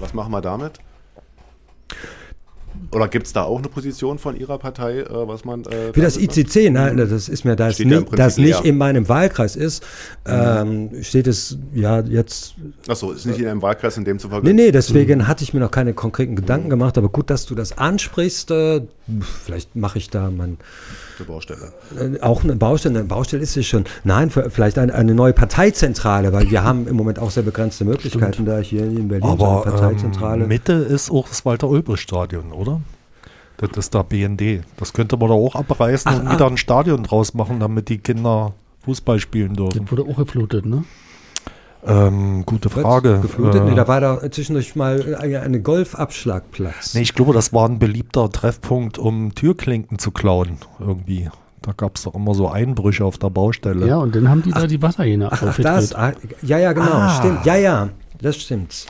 [0.00, 0.78] Was machen wir damit?
[2.92, 5.64] Oder gibt es da auch eine Position von Ihrer Partei, äh, was man.
[5.64, 6.18] Äh, Für das?
[6.18, 9.82] ICC, nein, das ist mir, da ja nicht, Prinzip das nicht in meinem Wahlkreis ist,
[10.26, 12.54] ähm, steht es ja jetzt
[12.86, 14.46] Achso, ist nicht in einem Wahlkreis in demzufolge.
[14.46, 17.54] Nee, nee, deswegen hatte ich mir noch keine konkreten Gedanken gemacht, aber gut, dass du
[17.54, 18.50] das ansprichst.
[18.50, 18.82] Äh,
[19.42, 20.58] vielleicht mache ich da mein,
[21.18, 21.72] Eine Baustelle.
[21.98, 22.98] äh, auch eine Baustelle.
[22.98, 23.84] Eine Baustelle ist es schon.
[24.04, 28.44] Nein, vielleicht eine, eine neue Parteizentrale, weil wir haben im Moment auch sehr begrenzte Möglichkeiten
[28.44, 29.26] da hier in Berlin.
[29.26, 30.42] so Aber eine Parteizentrale.
[30.42, 32.80] ähm, Mitte ist auch das Walter-Ulbricht-Stadion, oder?
[33.58, 34.62] Das ist da BND.
[34.76, 38.54] Das könnte man da auch abreißen und wieder ein Stadion draus machen, damit die Kinder
[38.84, 39.82] Fußball spielen dürfen.
[39.84, 40.84] Das wurde auch geflutet, ne?
[41.84, 43.18] Ähm, gute Frage.
[43.20, 43.62] Geflutet?
[43.62, 46.94] Äh, nee, da war da zwischendurch mal eine, eine Golfabschlagplatz.
[46.94, 50.58] nee, ich glaube, das war ein beliebter Treffpunkt, um Türklinken zu klauen.
[50.78, 51.28] Irgendwie.
[51.60, 53.86] Da gab es doch immer so Einbrüche auf der Baustelle.
[53.86, 55.94] Ja, und dann haben die da die Wasserhähne ach, ach, das?
[55.94, 56.92] Ah, ja, ja, genau.
[56.92, 57.18] Ah.
[57.18, 57.44] Stimmt.
[57.46, 57.88] Ja, ja.
[58.20, 58.86] Das stimmt.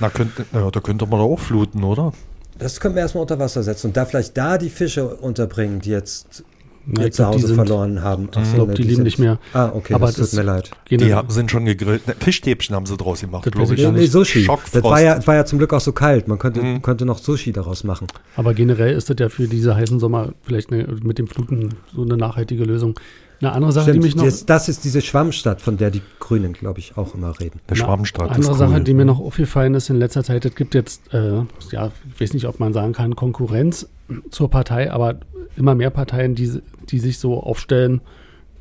[0.00, 2.12] Na, könnte, na, da könnte man da auch fluten, oder?
[2.58, 5.90] Das können wir erstmal unter Wasser setzen und da vielleicht da die Fische unterbringen, die
[5.90, 6.44] jetzt
[6.86, 8.28] Na, ihr ich glaub, die Zuhause sind- verloren haben.
[8.34, 9.38] Ach Ich glaube, ne, die leben sind- nicht mehr.
[9.52, 10.70] Ah, okay, Aber das tut das- mir leid.
[10.90, 12.06] Die haben, sind schon gegrillt.
[12.08, 13.80] Ne, Fischstäbchen haben sie draus gemacht, Das glaube ich.
[13.82, 14.12] Nee, nicht.
[14.12, 14.46] Sushi.
[14.72, 16.28] Das war, ja, war ja zum Glück auch so kalt.
[16.28, 16.82] Man könnte, Mhm.
[16.82, 18.06] könnte noch Sushi daraus machen.
[18.36, 22.02] Aber generell ist das ja für diese heißen Sommer vielleicht eine, mit dem Fluten so
[22.02, 22.98] eine nachhaltige Lösung.
[23.40, 24.22] Eine andere Sache, die mich noch.
[24.24, 27.58] das, das ist diese Schwammstadt, von der die Grünen, glaube ich, auch immer reden.
[27.68, 28.70] Der Schwammstadt Eine ist andere cool.
[28.74, 31.38] Sache, die mir noch aufgefallen ist in letzter Zeit, es gibt jetzt, äh,
[31.72, 33.88] ja, ich weiß nicht, ob man sagen kann, Konkurrenz
[34.30, 35.20] zur Partei, aber
[35.56, 38.00] immer mehr Parteien, die, die sich so aufstellen.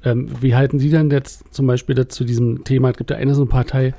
[0.03, 2.89] Ähm, wie halten Sie denn jetzt zum Beispiel zu diesem Thema?
[2.89, 3.93] Es gibt ja eine so eine Partei,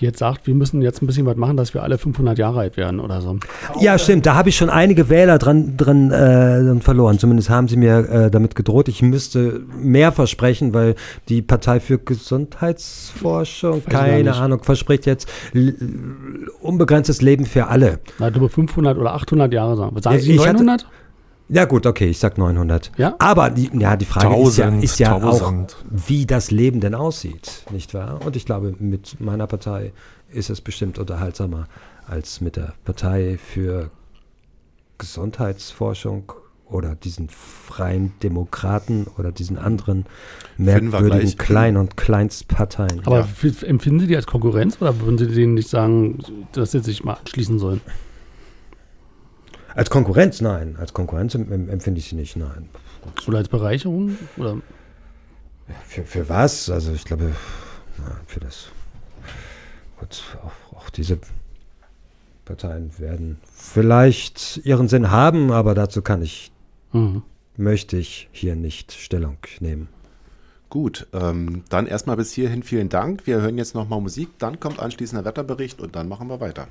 [0.00, 2.60] die jetzt sagt, wir müssen jetzt ein bisschen was machen, dass wir alle 500 Jahre
[2.60, 3.36] alt werden oder so.
[3.80, 4.26] Ja, stimmt.
[4.26, 7.18] Da habe ich schon einige Wähler dran, dran äh, verloren.
[7.18, 10.94] Zumindest haben sie mir äh, damit gedroht, ich müsste mehr versprechen, weil
[11.28, 14.34] die Partei für Gesundheitsforschung, gar keine.
[14.34, 15.28] Ahnung, verspricht jetzt
[16.60, 17.98] unbegrenztes Leben für alle.
[18.18, 20.00] Na, über 500 oder 800 Jahre sagen.
[20.00, 20.86] Sagen Ja, Sie ich hatte- 900?
[21.50, 22.92] Ja gut, okay, ich sag 900.
[22.98, 23.14] Ja?
[23.18, 25.52] Aber die, ja, die Frage ist ja, ist ja auch,
[25.90, 28.20] wie das Leben denn aussieht, nicht wahr?
[28.24, 29.92] Und ich glaube, mit meiner Partei
[30.30, 31.66] ist es bestimmt unterhaltsamer
[32.06, 33.90] als mit der Partei für
[34.98, 36.32] Gesundheitsforschung
[36.66, 40.04] oder diesen freien Demokraten oder diesen anderen
[40.58, 41.38] merkwürdigen.
[41.38, 43.00] Klein- und Kleinstparteien.
[43.06, 43.50] Aber Ja.
[43.66, 46.18] empfinden Sie die als Konkurrenz oder würden Sie denen nicht sagen,
[46.52, 47.80] dass sie sich mal anschließen sollen?
[49.78, 50.74] Als Konkurrenz, nein.
[50.76, 52.68] Als Konkurrenz em- em- empfinde ich sie nicht, nein.
[53.28, 54.18] Oder als Bereicherung?
[54.36, 54.56] Oder
[55.86, 56.68] Für, für was?
[56.68, 57.32] Also ich glaube,
[57.98, 58.70] na, für das.
[60.00, 61.18] Gut, auch, auch diese
[62.44, 66.50] Parteien werden vielleicht ihren Sinn haben, aber dazu kann ich,
[66.92, 67.22] Mhm.
[67.56, 69.88] möchte ich hier nicht Stellung nehmen.
[70.70, 73.26] Gut, ähm, dann erstmal bis hierhin vielen Dank.
[73.28, 76.66] Wir hören jetzt nochmal Musik, dann kommt anschließend der Wetterbericht und dann machen wir weiter.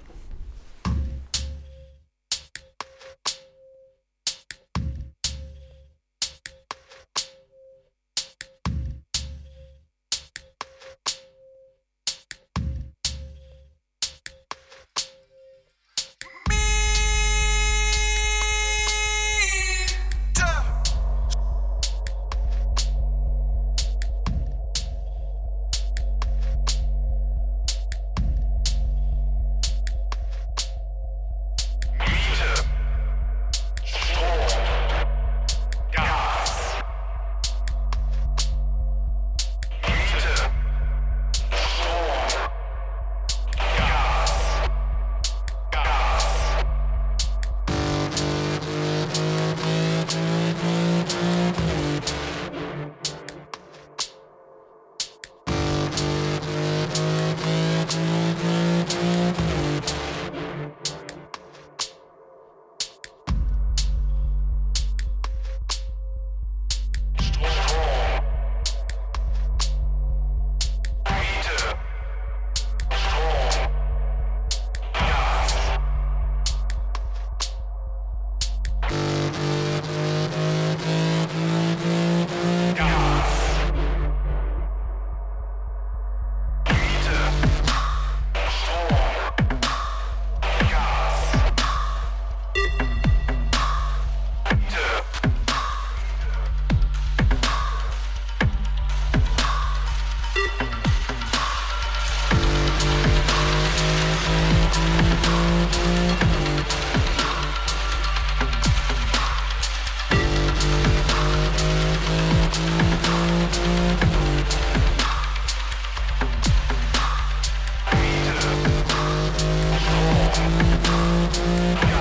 [120.38, 121.97] Yeah.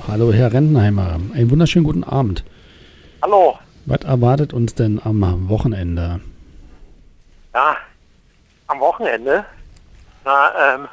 [0.00, 1.18] So, hallo Herr Rentenheimer.
[1.34, 2.44] Einen wunderschönen guten Abend.
[3.22, 3.58] Hallo.
[3.86, 6.20] Was erwartet uns denn am Wochenende?
[7.54, 7.76] Ja,
[8.66, 9.44] am Wochenende.
[10.24, 10.88] Na, ähm,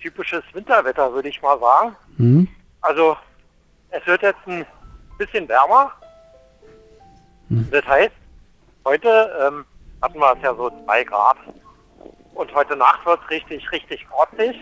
[0.00, 1.96] typisches Winterwetter, würde ich mal sagen.
[2.18, 2.48] Hm?
[2.82, 3.16] Also,
[3.90, 4.64] es wird jetzt ein
[5.18, 5.92] bisschen wärmer.
[7.70, 8.14] Das heißt,
[8.84, 9.08] heute
[9.46, 9.64] ähm,
[10.02, 11.36] hatten wir es ja so 2 Grad.
[12.34, 14.56] Und heute Nacht wird es richtig, richtig grotzig.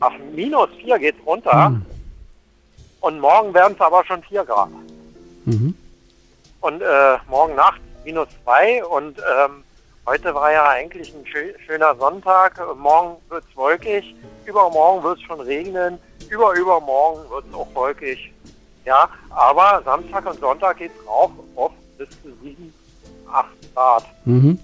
[0.00, 1.66] Auf minus 4 geht es runter.
[1.66, 1.86] Hm.
[3.00, 4.70] Und morgen werden es aber schon 4 Grad.
[5.44, 5.74] Mhm.
[6.60, 9.62] Und äh, morgen Nacht minus 2 und ähm,
[10.06, 12.60] heute war ja eigentlich ein schö schöner Sonntag.
[12.76, 14.14] Morgen wird es wolkig,
[14.46, 18.32] übermorgen wird es schon regnen, überübermorgen wird es auch wolkig.
[18.84, 22.72] Ja, aber Samstag und Sonntag geht es rauf auf bis zu 7,
[23.30, 24.04] 8 Grad.
[24.24, 24.58] Mhm.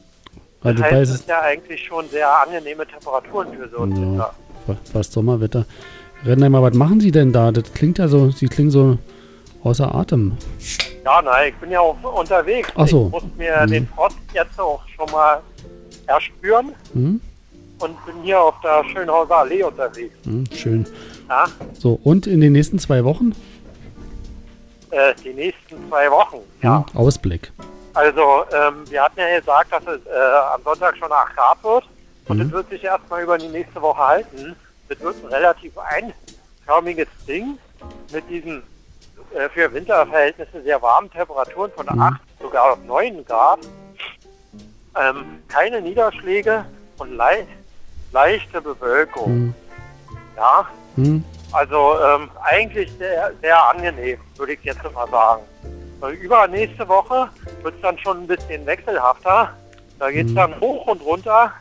[0.63, 3.93] Das Also heißt, bei es sind ja eigentlich schon sehr angenehme Temperaturen für so einen
[3.97, 4.35] ja, Winter.
[4.67, 5.65] fa- fast Sommerwetter.
[6.25, 7.53] Rentenheimer, was machen Sie denn da?
[7.53, 8.99] Das klingt ja so, Sie klingen so
[9.63, 10.37] außer Atem.
[11.05, 12.69] Ja, nein, ich bin ja auch unterwegs.
[12.75, 13.07] Ach so.
[13.07, 13.71] Ich muss mir Mhm.
[13.71, 15.41] den Frost jetzt auch schon mal
[16.07, 17.21] erspüren Hm?
[17.79, 20.15] und bin hier auf der Schönhauser Allee unterwegs.
[20.25, 20.87] Hm, schön.
[21.29, 21.45] Ja,
[21.79, 23.33] So, und in den nächsten zwei Wochen?
[24.91, 26.39] äh, die nächsten zwei Wochen.
[26.63, 27.53] Ja, Hm, Ausblick.
[27.95, 31.85] also ähm, wir hatten ja gesagt, dass es äh, am Sonntag schon 8 Grad wird
[32.29, 32.47] und Mhm.
[32.47, 34.55] es wird sich erstmal über die nächste Woche halten.
[34.89, 37.59] Das wird ein relativ einförmiges Ding
[38.13, 38.63] mit diesen
[39.35, 42.01] äh, für Winterverhältnisse sehr warmen Temperaturen von Mhm.
[42.01, 43.61] 8 sogar auf 9 Grad.
[45.01, 46.65] Ähm, keine Niederschläge
[46.99, 47.47] und lei
[48.13, 49.27] leichte Bewölkung.
[49.27, 49.55] Hm.
[50.37, 51.25] Ja, Hm?
[51.51, 55.43] also ähm, eigentlich sehr, sehr angenehm, würde ich jetzt mal sagen.
[56.03, 57.29] Äh, Übernächste Woche
[57.63, 59.53] wird es dann schon ein bisschen wechselhafter.
[59.99, 60.37] Da geht es Mhm.
[60.37, 61.53] dann hoch und runter,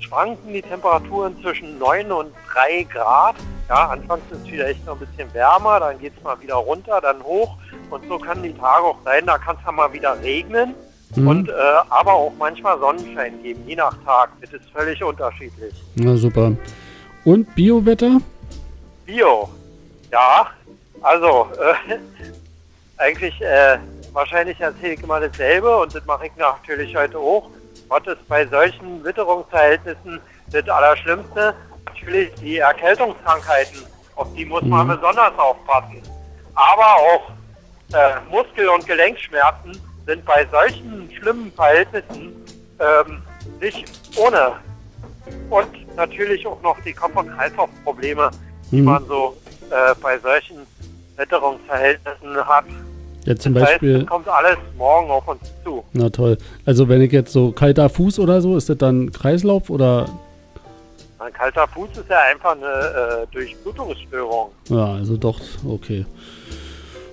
[0.00, 3.36] schwanken die Temperaturen zwischen 9 und 3 Grad.
[3.68, 7.00] Ja, anfangs ist es vielleicht noch ein bisschen wärmer, dann geht es mal wieder runter,
[7.00, 7.56] dann hoch.
[7.90, 10.74] Und so kann die Tage auch sein, da kann es dann mal wieder regnen.
[11.14, 11.28] Mhm.
[11.28, 11.52] Und äh,
[11.88, 14.30] aber auch manchmal Sonnenschein geben, je nach Tag.
[14.40, 15.74] Das ist völlig unterschiedlich.
[15.94, 16.52] Na super.
[17.24, 18.20] Und Biowetter?
[19.04, 19.48] Bio.
[20.10, 20.48] Ja,
[21.02, 21.98] also äh,
[22.98, 23.78] eigentlich äh,
[24.12, 27.50] wahrscheinlich erzähle ich immer dasselbe und das mache ich natürlich heute auch.
[27.88, 30.20] Was ist bei solchen Witterungsverhältnissen
[30.52, 31.54] das Allerschlimmste?
[31.86, 33.82] Natürlich die Erkältungskrankheiten,
[34.16, 34.96] auf die muss man Mhm.
[34.96, 36.02] besonders aufpassen.
[36.54, 37.30] Aber auch
[37.94, 42.34] äh, Muskel- und Gelenkschmerzen sind bei solchen schlimmen Verhältnissen
[42.78, 43.22] ähm,
[43.60, 44.52] nicht ohne.
[45.50, 48.30] Und natürlich auch noch die Kopf- und Kreislaufprobleme,
[48.70, 48.84] die Mhm.
[48.84, 49.36] man so
[49.70, 50.66] äh, bei solchen
[51.16, 52.64] Witterungsverhältnissen hat.
[53.28, 55.84] Ja, zum Das heißt, Beispiel, es kommt alles morgen auf uns zu.
[55.92, 56.38] na toll.
[56.64, 60.06] Also wenn ich jetzt so kalter Fuß oder so, ist das dann Kreislauf oder?
[61.18, 64.48] Ein kalter Fuß ist ja einfach eine äh, Durchblutungsstörung.
[64.70, 65.38] Ja, also doch,
[65.68, 66.06] okay.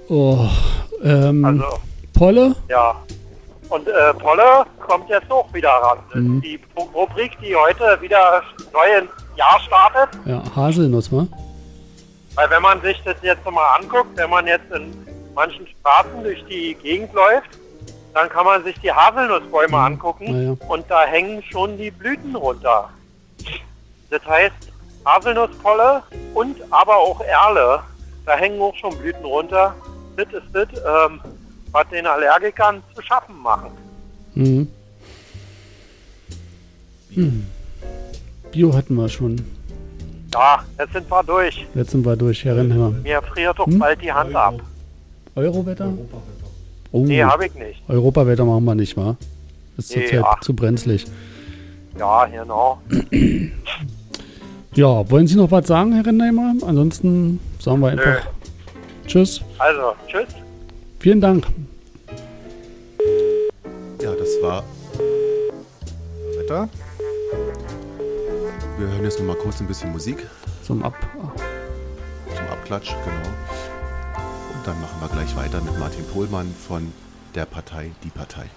[0.08, 0.47] Oh,
[1.04, 1.65] ähm, Also,
[2.13, 2.56] Polle?
[2.69, 2.95] ja.
[3.67, 5.97] Und äh, Polle kommt jetzt auch wieder ran.
[6.13, 6.39] Mhm.
[6.41, 10.17] Die Ru- Rubrik, die heute wieder neu ins Jahr startet.
[10.25, 11.28] Ja, Haselnuss, wa?
[12.36, 14.93] Weil wenn man sich das jetzt mal anguckt, wenn man jetzt in
[15.36, 17.60] manchen Straßen durch die Gegend läuft,
[18.13, 20.56] dann kann man sich die Haselnussbäume angucken Ja, ja.
[20.70, 22.89] und da hängen schon die Blüten runter.
[24.09, 24.55] Das heißt,
[25.05, 26.01] Haselnusspolle
[26.34, 27.82] und aber auch Erle,
[28.26, 29.76] da hängen auch schon Blüten runter.
[30.16, 30.68] Das ist das,
[31.09, 31.20] ähm,
[31.72, 33.72] was den Allergikern zu schaffen machen.
[34.34, 34.68] Mhm.
[37.14, 37.45] Hm.
[38.51, 39.45] Bio hatten wir schon.
[40.34, 41.66] Ja, jetzt sind wir durch.
[41.76, 42.89] Jetzt sind wir durch, Herr Rennheimer.
[42.91, 43.80] Mir friert doch Hm?
[43.80, 44.55] bald die Hand ab.
[45.36, 45.93] Eurowetter?
[46.91, 47.81] Oh, Nee, habe ich nicht.
[47.89, 49.17] Europawetter machen wir nicht, wa?
[49.77, 50.39] Ist Nee, zurzeit ach.
[50.41, 51.05] zu brenzlig.
[51.99, 52.79] Ja, genau.
[54.75, 56.53] Ja, wollen Sie noch was sagen, Herr Rennheimer?
[56.67, 58.27] Ansonsten sagen wir einfach
[59.07, 59.39] Tschüss.
[59.57, 60.27] Also, tschüss.
[60.99, 61.47] Vielen Dank.
[64.01, 64.63] Ja, das war
[66.38, 66.67] Wetter.
[68.77, 70.27] Wir hören jetzt noch mal kurz ein bisschen Musik
[70.61, 70.93] Zum Ab.
[72.36, 73.33] zum Abklatsch, genau.
[74.66, 76.91] Dann machen wir gleich weiter mit Martin Pohlmann von
[77.36, 78.49] der Partei Die Partei.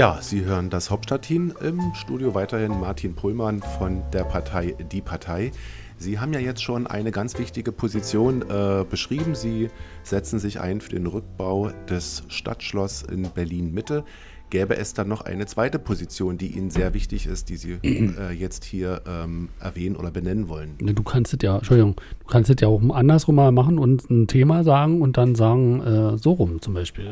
[0.00, 5.52] Ja, Sie hören das Hauptstadtteam im Studio weiterhin Martin Pullmann von der Partei Die Partei.
[5.98, 9.34] Sie haben ja jetzt schon eine ganz wichtige Position äh, beschrieben.
[9.34, 9.68] Sie
[10.02, 14.04] setzen sich ein für den Rückbau des Stadtschloss in Berlin Mitte.
[14.48, 18.32] Gäbe es dann noch eine zweite Position, die Ihnen sehr wichtig ist, die Sie äh,
[18.32, 20.76] jetzt hier ähm, erwähnen oder benennen wollen?
[20.80, 24.08] Ne, Du kannst es ja, Entschuldigung, du kannst es ja auch andersrum mal machen und
[24.08, 27.10] ein Thema sagen und dann sagen, äh, so rum zum Beispiel.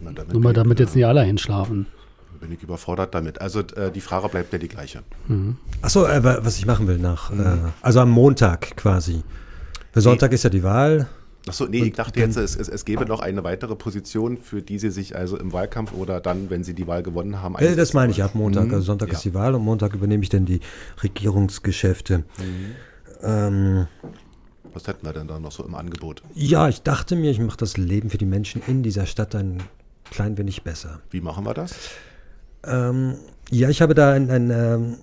[0.00, 1.86] Na, damit Nur mal bin ich, damit äh, jetzt nicht alle einschlafen.
[2.40, 3.40] bin ich überfordert damit.
[3.40, 5.02] Also äh, die Frage bleibt ja die gleiche.
[5.82, 9.22] Achso, äh, wa- was ich machen will nach, äh, also am Montag quasi.
[9.92, 11.08] Für Sonntag ist ja die Wahl.
[11.48, 14.78] Achso, nee, ich dachte jetzt, es, es, es gäbe noch eine weitere Position, für die
[14.78, 17.68] Sie sich also im Wahlkampf oder dann, wenn Sie die Wahl gewonnen haben, Äh, das
[17.70, 18.66] einsetzen meine ich ab Montag.
[18.66, 18.74] Mhm.
[18.74, 19.14] Also Sonntag Ja.
[19.14, 20.60] ist die Wahl und Montag übernehme ich dann die
[21.02, 22.24] Regierungsgeschäfte.
[23.22, 23.86] Ähm,
[24.74, 26.22] Was hätten wir denn da noch so im Angebot?
[26.34, 29.62] ja, ich dachte mir, ich mache das Leben für die Menschen in dieser Stadt ein
[30.10, 31.00] klein wenig besser.
[31.10, 31.74] Wie machen wir das?
[32.64, 33.16] Ähm,
[33.50, 34.96] ja, ich habe da ein, ein ähm,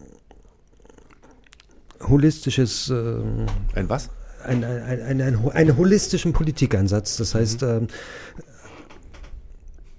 [2.08, 4.10] holistisches, ähm, Ein was?
[4.44, 7.18] ein, ein, ein, ein, ein, einen holistischen Politikansatz.
[7.18, 7.88] Das heißt, ähm,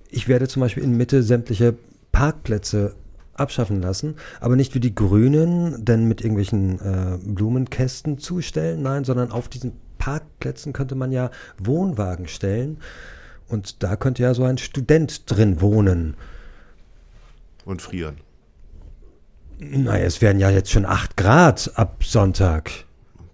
[0.08, 1.74] ich werde zum Beispiel in Mitte sämtliche
[2.12, 2.94] Parkplätze
[3.34, 9.30] abschaffen lassen, aber nicht wie die Grünen, denn mit irgendwelchen äh, Blumenkästen zustellen, nein, sondern
[9.30, 12.78] auf diesen Parkplätzen könnte man ja Wohnwagen stellen
[13.48, 16.16] und da könnte ja so ein Student drin wohnen.
[17.64, 18.16] Und frieren.
[19.58, 22.85] Naja, es werden ja jetzt schon 8 Grad ab Sonntag.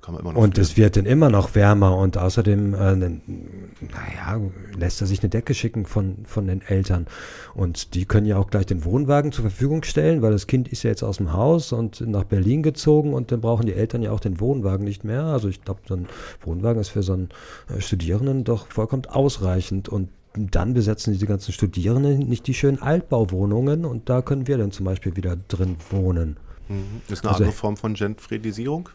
[0.03, 0.63] Kann man immer noch Und frieren.
[0.63, 4.41] es wird dann immer noch wärmer und außerdem, äh, naja,
[4.77, 7.07] lässt er sich eine Decke schicken von, von den Eltern.
[7.55, 10.83] Und die können ja auch gleich den Wohnwagen zur Verfügung stellen, weil das Kind ist
[10.83, 14.11] ja jetzt aus dem Haus und nach Berlin gezogen und dann brauchen die Eltern ja
[14.11, 15.23] auch den Wohnwagen nicht mehr.
[15.25, 16.09] Also ich glaube, so ein
[16.45, 17.29] Wohnwagen ist für so einen
[17.75, 23.85] äh, Studierenden doch vollkommen ausreichend und dann besetzen diese ganzen Studierenden nicht die schönen Altbauwohnungen
[23.85, 26.39] und da können wir dann zum Beispiel wieder drin wohnen.
[26.69, 27.03] Mhm.
[27.09, 28.89] Ist eine also- andere Form von Gentrifilisierung,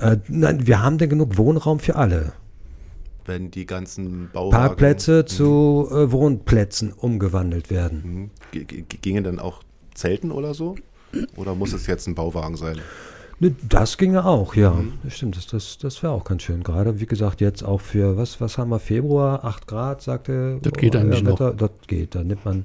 [0.00, 2.32] Äh, nein, wir haben denn genug Wohnraum für alle.
[3.26, 4.50] wenn die ganzen Bauwagen...
[4.66, 8.30] Parkplätze zu äh, Wohnplätzen umgewandelt werden.
[8.52, 8.66] Mhm.
[9.00, 9.62] Gingen dann auch
[9.94, 10.76] Zelten oder so?
[11.36, 12.78] Oder muss es jetzt ein Bauwagen sein?
[13.40, 14.72] Ne, Das ginge auch, ja.
[14.72, 14.94] Mhm.
[15.04, 16.62] Das stimmt, das, das, das wäre auch ganz schön.
[16.62, 20.72] Gerade, wie gesagt, jetzt auch für, was, was haben wir, Februar, 8 Grad, sagte Das
[20.74, 21.40] geht eigentlich noch.
[21.40, 21.54] Wetter.
[21.54, 22.64] Das geht, da nimmt man,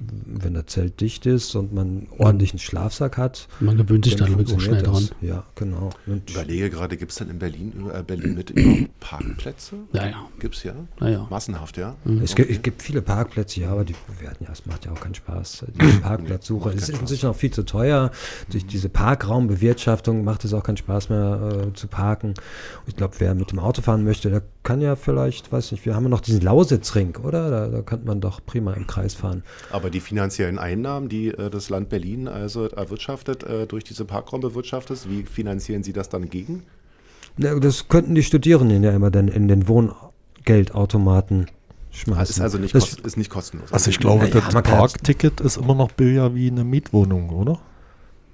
[0.00, 3.48] wenn das Zelt dicht ist und man ordentlichen Schlafsack hat.
[3.60, 5.08] Man gewöhnt sich da dann auch schnell dran.
[5.20, 5.90] Ja, genau.
[6.06, 8.54] Und Ich überlege gerade, gibt es denn in Berlin, äh, Berlin mit
[9.00, 9.76] Parkplätze?
[9.92, 10.28] Ja, ja.
[10.38, 10.74] Gibt es ja?
[10.98, 11.26] Naja.
[11.28, 11.96] Massenhaft, ja?
[12.22, 15.00] Es, gibt, es gibt viele Parkplätze, ja, aber die werden ja, es macht ja auch
[15.00, 15.66] keinen Spaß.
[15.74, 16.70] Die Parkplatzsuche.
[16.70, 18.10] Ist keinen inzwischen auch viel zu teuer.
[18.50, 22.34] Durch diese Parkraumbewirtschaftung macht es auch keinen Spaß mehr äh, zu parken.
[22.86, 25.94] Ich glaube, wer mit dem Auto fahren möchte, der kann ja vielleicht, weiß nicht, wir
[25.94, 27.50] haben ja noch diesen Lausitzring, oder?
[27.50, 29.42] Da, da könnte man doch prima im Kreis fahren.
[29.70, 35.08] Aber die finanziellen Einnahmen, die äh, das Land Berlin also erwirtschaftet, äh, durch diese Parkraumbewirtschaftet,
[35.08, 36.64] wie finanzieren Sie das dann gegen?
[37.36, 41.46] Na, das könnten die Studierenden ja immer dann in den Wohngeldautomaten
[41.90, 42.36] schmeißen.
[42.36, 43.72] ist also nicht, das, kost, ist nicht kostenlos.
[43.72, 47.58] Also ich glaube, Ja, das Parkticket ist immer noch billiger wie eine Mietwohnung, oder?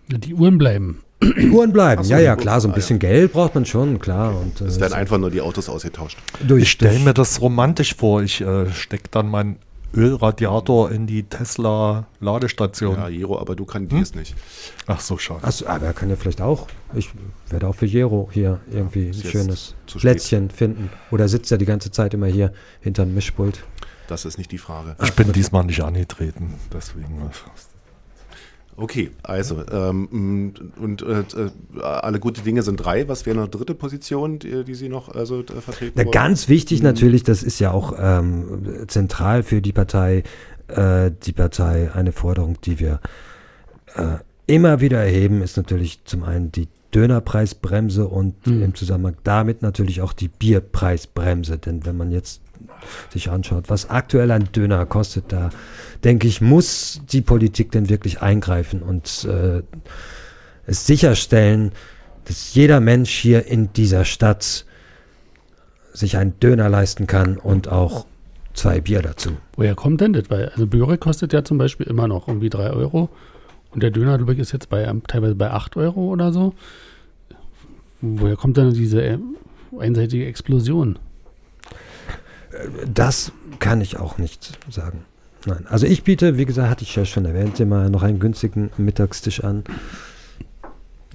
[0.09, 1.03] Die Uhren bleiben.
[1.23, 2.01] Die Uhren bleiben.
[2.03, 4.39] Ach so, ja, ja, klar, so ein ah, bisschen Geld braucht man schon, klar.
[4.39, 6.19] Und, es äh, werden einfach nur die Autos ausgetauscht.
[6.47, 8.23] durch, Ich stelle mir das romantisch vor.
[8.23, 9.57] Ich äh, stecke dann meinen
[9.95, 12.97] Ölradiator in die Tesla-Ladestation.
[12.97, 14.21] Ja, Jero, aber du kandidierst Hm?
[14.21, 14.35] nicht.
[14.87, 15.43] Ach so, schade.
[15.43, 16.67] Achso, aber er kann ja vielleicht auch.
[16.95, 17.11] Ich
[17.49, 19.75] werde auch für Jero hier irgendwie ein ist jetzt schönes.
[19.87, 20.91] Plätzchen finden.
[21.11, 23.64] Oder sitzt er die ganze Zeit immer hier hinterm Mischpult?
[24.09, 24.97] Das ist nicht die Frage.
[25.03, 27.31] Ich bin diesmal nicht angetreten, deswegen.
[28.79, 33.09] Okay, also, ähm, und äh, äh, alle gute Dinge sind drei.
[33.09, 36.12] Was wäre eine dritte Position, die, die Sie noch also, äh, vertreten Na, wollen?
[36.12, 40.24] ganz wichtig natürlich, das ist ja auch ähm, zentral für die Partei,
[40.68, 43.01] äh, die Partei, eine Forderung, die wir
[43.95, 48.62] äh, immer wieder erheben, ist natürlich zum einen die Dönerpreisbremse und Mhm.
[48.62, 51.59] im Zusammenhang damit natürlich auch die Bierpreisbremse.
[51.59, 52.41] Denn wenn man jetzt
[53.11, 55.50] sich anschaut, was aktuell ein Döner kostet, da
[56.04, 59.62] denke ich, muss die Politik denn wirklich eingreifen und äh,
[60.66, 61.72] es sicherstellen,
[62.24, 64.64] dass jeder Mensch hier in dieser Stadt
[65.92, 68.07] sich einen Döner leisten kann und auch
[68.52, 69.30] zwei Bier dazu.
[69.57, 70.24] Woher kommt denn das?
[70.28, 73.09] Weil, also Börek kostet ja zum Beispiel immer noch irgendwie 3 Euro.
[73.70, 76.54] Und der Döner, ist jetzt bei, ähm, teilweise bei 8 Euro oder so.
[78.00, 79.18] Woher kommt denn diese äh,
[79.78, 80.98] einseitige Explosion?
[82.92, 85.04] Das kann ich auch nicht sagen.
[85.46, 88.70] Nein, also ich biete, wie gesagt, hatte ich ja schon erwähnt, immer noch einen günstigen
[88.76, 89.64] Mittagstisch an.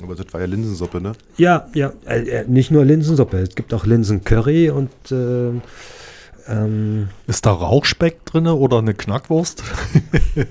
[0.01, 1.11] Aber das war ja Linsensuppe, ne?
[1.37, 5.51] Ja, ja, äh, äh, nicht nur Linsensuppe, es gibt auch Linsencurry und äh,
[6.47, 9.63] Ähm, Ist da Rauchspeck drin oder eine Knackwurst?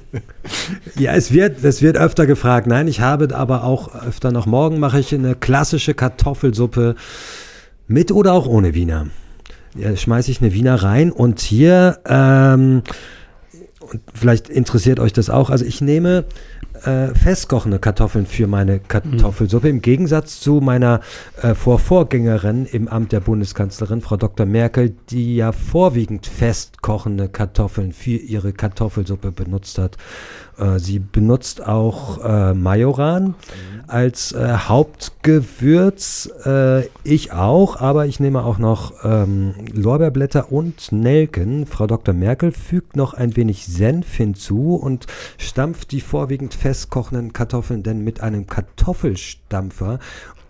[0.96, 2.66] ja, es wird, es wird öfter gefragt.
[2.66, 6.94] Nein, ich habe aber auch öfter noch morgen mache ich eine klassische Kartoffelsuppe
[7.88, 9.08] mit oder auch ohne Wiener.
[9.76, 12.82] Ja, schmeiße ich eine Wiener rein und hier, ähm,
[13.80, 16.24] und vielleicht interessiert euch das auch, also ich nehme
[16.84, 19.68] äh, festkochende Kartoffeln für meine Kartoffelsuppe.
[19.68, 21.00] Im Gegensatz zu meiner
[21.42, 24.46] äh, Vorvorgängerin im Amt der Bundeskanzlerin, Frau Dr.
[24.46, 29.96] Merkel, die ja vorwiegend festkochende Kartoffeln für ihre Kartoffelsuppe benutzt hat.
[30.58, 33.34] Äh, sie benutzt auch äh, Majoran
[33.86, 36.30] als äh, Hauptgewürz.
[36.44, 41.66] Äh, ich auch, aber ich nehme auch noch ähm, Lorbeerblätter und Nelken.
[41.66, 42.14] Frau Dr.
[42.14, 45.06] Merkel fügt noch ein wenig Senf hinzu und
[45.38, 49.98] stampft die vorwiegend festkochenden Kartoffeln denn mit einem Kartoffelstampfer.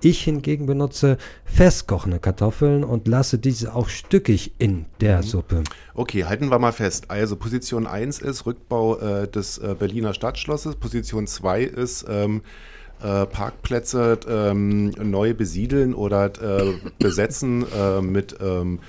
[0.02, 1.16] Ich hingegen benutze
[1.46, 5.64] festkochende Kartoffeln und lasse diese auch stückig in der Suppe.
[5.94, 7.10] Okay, halten wir mal fest.
[7.10, 10.76] Also Position 1 ist Rückbau äh, des äh, Berliner Stadtschlosses.
[10.76, 12.42] Position 2 ist ähm,
[13.02, 18.80] äh, Parkplätze ähm, neu besiedeln oder äh, besetzen äh, mit, ähm,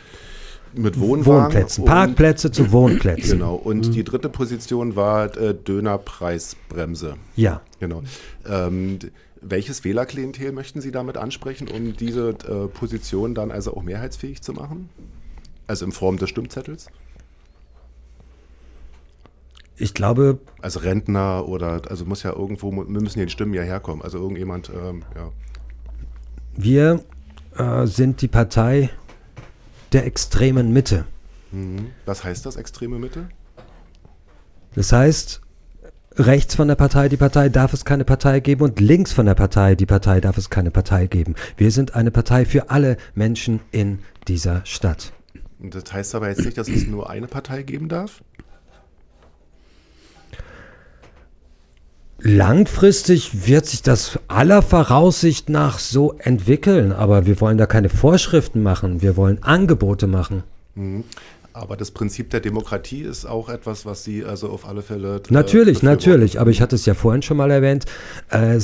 [0.74, 1.43] mit Wohnwagen.
[1.45, 1.86] Wohnplätzen.
[1.86, 3.39] Parkplätze zu Wohnplätzen.
[3.39, 3.55] Genau.
[3.55, 7.15] Und die dritte Position war äh, Dönerpreisbremse.
[7.36, 7.61] Ja.
[7.80, 8.03] Genau.
[8.47, 8.99] Ähm,
[9.41, 14.53] welches Wählerklientel möchten Sie damit ansprechen, um diese äh, Position dann also auch mehrheitsfähig zu
[14.53, 14.89] machen?
[15.67, 16.88] Also in Form des Stimmzettels?
[19.78, 23.63] Ich glaube, Also Rentner oder, also muss ja irgendwo, mu- müssen ja die Stimmen ja
[23.63, 24.03] herkommen.
[24.03, 25.32] Also irgendjemand, ähm, ja.
[26.55, 27.03] wir
[27.57, 28.91] äh, sind die Partei
[29.91, 31.05] der extremen Mitte.
[31.51, 31.91] Mhm.
[32.05, 33.27] Was heißt das, extreme Mitte?
[34.73, 35.41] Das heißt,
[36.15, 39.35] rechts von der Partei die Partei darf es keine Partei geben und links von der
[39.35, 41.35] Partei die Partei darf es keine Partei geben.
[41.57, 45.11] Wir sind eine Partei für alle Menschen in dieser Stadt.
[45.59, 48.23] Und das heißt aber jetzt nicht, dass es nur eine Partei geben darf?
[52.24, 58.61] Langfristig wird sich das aller Voraussicht nach so entwickeln, aber wir wollen da keine Vorschriften
[58.61, 60.43] machen, wir wollen Angebote machen.
[60.76, 61.03] Mhm.
[61.53, 65.17] Aber das Prinzip der Demokratie ist auch etwas, was Sie also auf alle Fälle.
[65.17, 67.86] äh, Natürlich, natürlich, aber ich hatte es ja vorhin schon mal erwähnt.
[68.30, 68.59] Äh,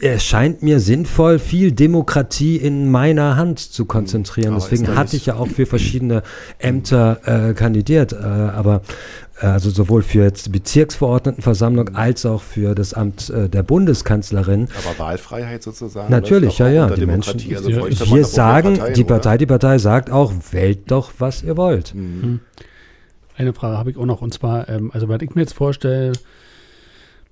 [0.00, 4.54] erscheint mir sinnvoll, viel Demokratie in meiner Hand zu konzentrieren.
[4.54, 6.22] Aber Deswegen hatte ich ja auch für verschiedene
[6.58, 8.82] Ämter äh, kandidiert, äh, aber
[9.40, 14.68] äh, also sowohl für jetzt die Bezirksverordnetenversammlung als auch für das Amt äh, der Bundeskanzlerin.
[14.86, 16.10] Aber Wahlfreiheit sozusagen.
[16.10, 16.88] Natürlich, ja, ja.
[16.88, 17.48] Die Demokratie.
[17.48, 19.14] Menschen, Also man wir sagen, Parteien, die oder?
[19.14, 21.94] Partei, die Partei sagt auch, wählt doch, was ihr wollt.
[21.94, 22.40] Mhm.
[23.36, 26.12] Eine Frage habe ich auch noch, und zwar, ähm, also was ich mir jetzt vorstelle,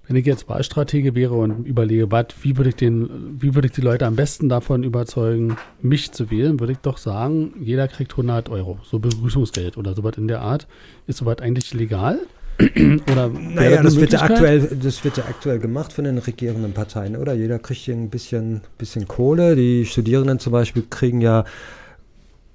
[0.06, 3.74] wenn ich jetzt Wahlstratege wäre und überlege, was, wie würde ich den, wie würde ich
[3.74, 8.12] die Leute am besten davon überzeugen, mich zu wählen, würde ich doch sagen, jeder kriegt
[8.12, 10.66] 100 Euro, so Begrüßungsgeld oder sowas in der Art.
[11.06, 12.20] Ist sowas eigentlich legal?
[13.12, 16.72] oder Naja, eine das wird, ja aktuell, das wird ja aktuell gemacht von den regierenden
[16.72, 17.34] Parteien, oder?
[17.34, 19.56] Jeder kriegt hier ein bisschen, bisschen Kohle.
[19.56, 21.44] Die Studierenden zum Beispiel kriegen ja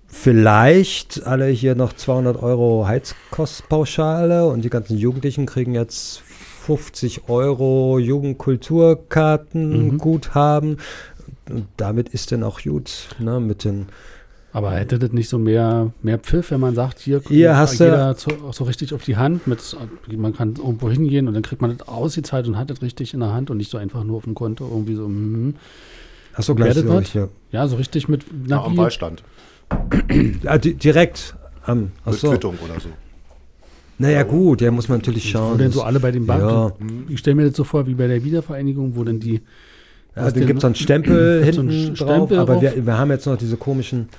[0.07, 6.23] vielleicht alle hier noch 200 Euro Heizkostpauschale und die ganzen Jugendlichen kriegen jetzt
[6.65, 9.97] 50 Euro Jugendkulturkarten, Mhm.
[9.97, 10.77] Guthaben.
[11.49, 13.87] Und damit ist dann auch gut, ne, mit den
[14.53, 17.79] Aber hätte das nicht so mehr, mehr Pfiff, wenn man sagt, hier Hier kriegt hast
[17.79, 19.75] du- jeder so, so richtig auf die Hand, mit,
[20.15, 23.21] man kann irgendwo hingehen und dann kriegt man das ausgezahlt und hat das richtig in
[23.21, 25.55] der Hand und nicht so einfach nur auf dem Konto irgendwie so, mhm.
[26.33, 27.07] Achso, gleich so, was?
[27.11, 27.29] hier.
[27.51, 29.23] ja, so richtig mit, Ja, na, am wie- Wahlstand.
[30.45, 31.35] Ah, di direkt
[31.65, 31.79] am.
[31.83, 32.31] Mit Achso.
[32.31, 32.89] Quittung oder so.
[33.97, 35.57] Naja, gut, ja, muss man natürlich wo schauen.
[35.59, 36.71] denn so alle bei den Banken, Ja.
[37.09, 39.33] ich stelle mir das so vor, wie bei der Wiedervereinigung, wo dann die,
[40.15, 40.47] Ja, Was dann denn?
[40.47, 43.25] gibt es einen Stempel Gibt's so einen hinten drauf, Stempel aber wir, wir haben jetzt
[43.27, 44.09] noch diese komischen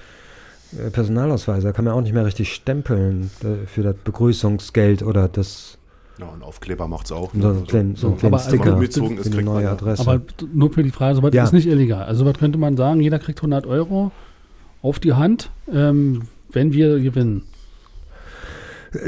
[0.79, 5.29] äh, Personalausweise, da kann man auch nicht mehr richtig stempeln äh, für das Begrüßungsgeld oder
[5.29, 5.79] das
[6.19, 7.33] Ja, und Aufkleber macht es auch.
[7.33, 9.45] so einen Also, kleinen, so einen So, kleinen aber Sticker einfach mitgezogen ist, kriegt man
[9.45, 9.73] neue ja.
[9.73, 10.03] Adresse.
[10.09, 10.23] aber
[10.55, 11.43] nur für die Frage, sowas Ja.
[11.45, 12.05] ist nicht illegal.
[12.05, 14.13] Also was könnte man sagen, jeder kriegt 100 Euro
[14.81, 17.43] auf die Hand, ähm, wenn wir gewinnen.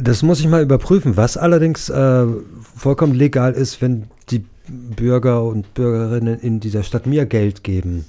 [0.00, 2.26] Das muss ich mal überprüfen, was allerdings äh,
[2.76, 8.06] vollkommen legal ist, wenn die Bürger und Bürgerinnen in dieser Stadt mir Geld geben.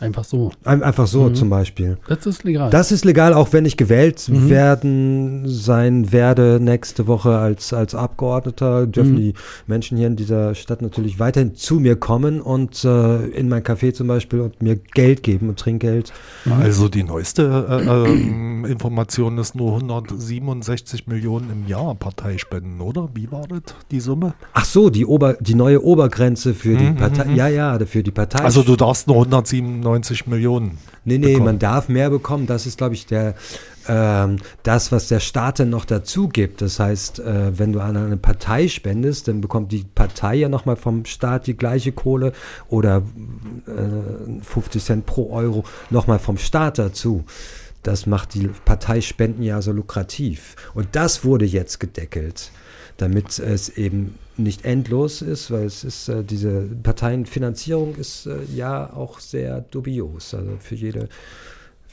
[0.00, 0.50] Einfach so.
[0.64, 1.34] Ein- Einfach so Mhm.
[1.34, 1.98] zum Beispiel.
[2.08, 2.70] Das ist legal.
[2.70, 4.50] Das ist legal, auch wenn ich gewählt Mhm.
[4.50, 9.16] werden sein werde nächste Woche als, als Abgeordneter, dürfen Mhm.
[9.18, 9.34] die
[9.66, 13.92] Menschen hier in dieser Stadt natürlich weiterhin zu mir kommen und äh, in mein Café
[13.94, 16.12] zum Beispiel und mir Geld geben und Trinkgeld.
[16.60, 23.08] Also die neueste äh, ähm, Information ist nur 167 Millionen im Jahr Parteispenden, oder?
[23.14, 24.34] Wie war das, die Summe?
[24.52, 27.24] Ach so, die, Ober, die neue Obergrenze für die Mhm, Partei.
[27.26, 27.36] mhm.
[27.36, 28.42] Ja, ja, für die Partei.
[28.44, 29.16] Also du darfst nur
[29.86, 30.78] 197 Millionen.
[31.04, 31.44] Nee, nee, bekommen.
[31.44, 32.46] man darf mehr bekommen.
[32.46, 33.34] Das ist, glaube ich, der
[33.86, 36.62] ähm, das, was der Staat denn noch dazu gibt.
[36.62, 40.76] Das heißt, äh, wenn du an eine Partei spendest, dann bekommt die Partei ja nochmal
[40.76, 42.32] vom Staat die gleiche Kohle
[42.68, 43.02] oder
[43.66, 47.24] äh, 50 Cent pro Euro nochmal vom Staat dazu.
[47.82, 50.56] Das macht die Parteispenden ja so lukrativ.
[50.72, 52.50] Und das wurde jetzt gedeckelt,
[52.96, 58.92] damit es eben nicht endlos ist, weil es ist, äh, diese Parteienfinanzierung ist äh, ja
[58.92, 60.34] auch sehr dubios.
[60.34, 61.08] Also für jede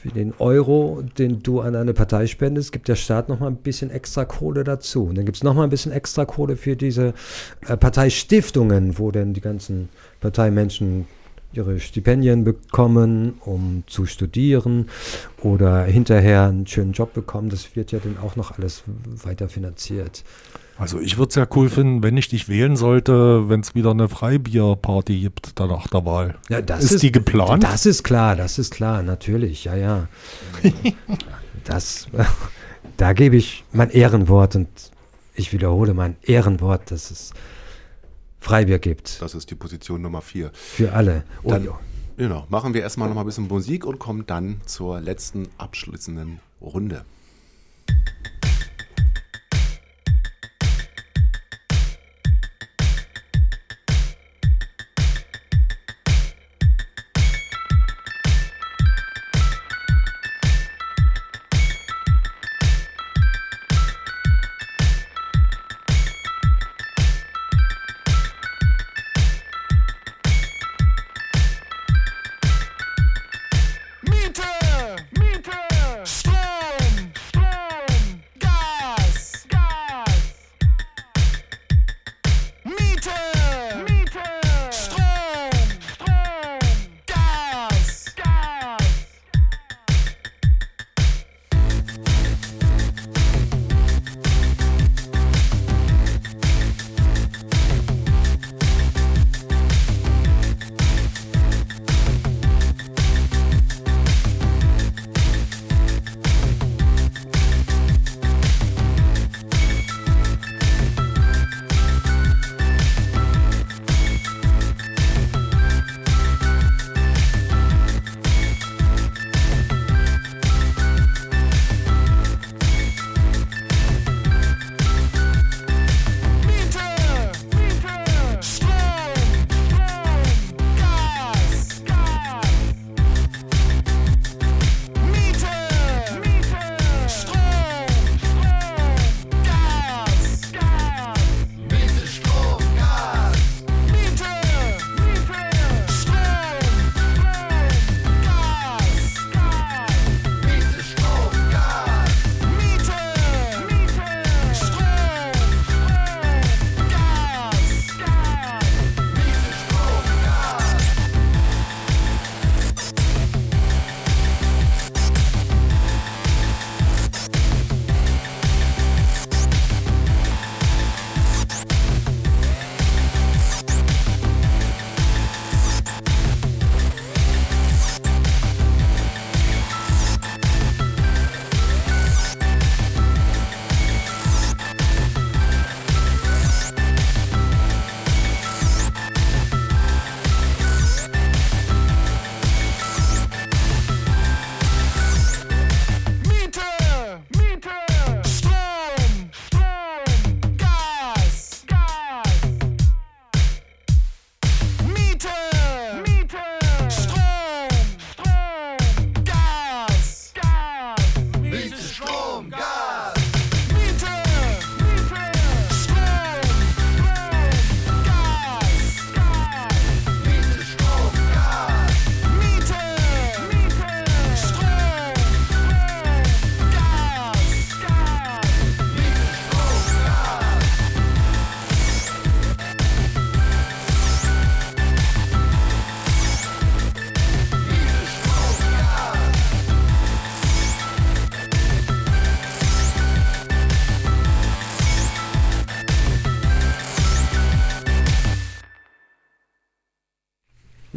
[0.02, 3.88] für den Euro, den du an eine Partei spendest, gibt der Staat nochmal ein bisschen
[3.88, 5.04] extra Kohle dazu.
[5.04, 7.14] Und dann gibt es nochmal ein bisschen extra Kohle für diese
[7.68, 9.90] äh, Parteistiftungen, wo dann die ganzen
[10.20, 11.06] Parteimenschen
[11.52, 14.88] ihre Stipendien bekommen, um zu studieren
[15.40, 17.48] oder hinterher einen schönen Job bekommen.
[17.48, 18.82] Das wird ja dann auch noch alles
[19.22, 20.24] weiter finanziert.
[20.78, 23.90] Also ich würde es ja cool finden, wenn ich dich wählen sollte, wenn es wieder
[23.90, 26.36] eine Freibierparty gibt danach der Wahl.
[26.48, 27.62] Ja, das ist, ist die geplant?
[27.62, 30.08] Das ist klar, das ist klar, natürlich, ja, ja.
[31.64, 32.08] das,
[32.96, 34.68] da gebe ich mein Ehrenwort und
[35.34, 37.32] ich wiederhole mein Ehrenwort, dass es
[38.40, 39.22] Freibier gibt.
[39.22, 40.50] Das ist die Position Nummer vier.
[40.52, 41.24] Für alle.
[41.42, 41.68] Oh, Dann,
[42.16, 46.40] genau, machen wir erstmal noch mal ein bisschen Musik und kommen dann zur letzten abschließenden
[46.60, 47.04] Runde.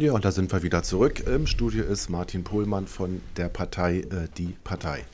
[0.06, 1.26] Ja, und da sind wir wieder zurück.
[1.26, 5.04] Im Studio ist Martin Pohlmann von der Partei äh, Die Partei.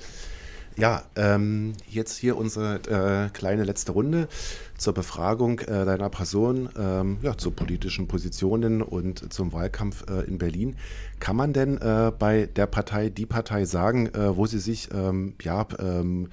[0.76, 4.28] Ja, ähm, jetzt hier unsere äh, kleine letzte Runde
[4.76, 10.36] zur Befragung äh, deiner Person, ähm, ja, zu politischen Positionen und zum Wahlkampf äh, in
[10.36, 10.76] Berlin.
[11.20, 15.36] Kann man denn äh, bei der Partei, die Partei sagen, äh, wo sie sich, ähm,
[15.40, 16.28] ja, ähm,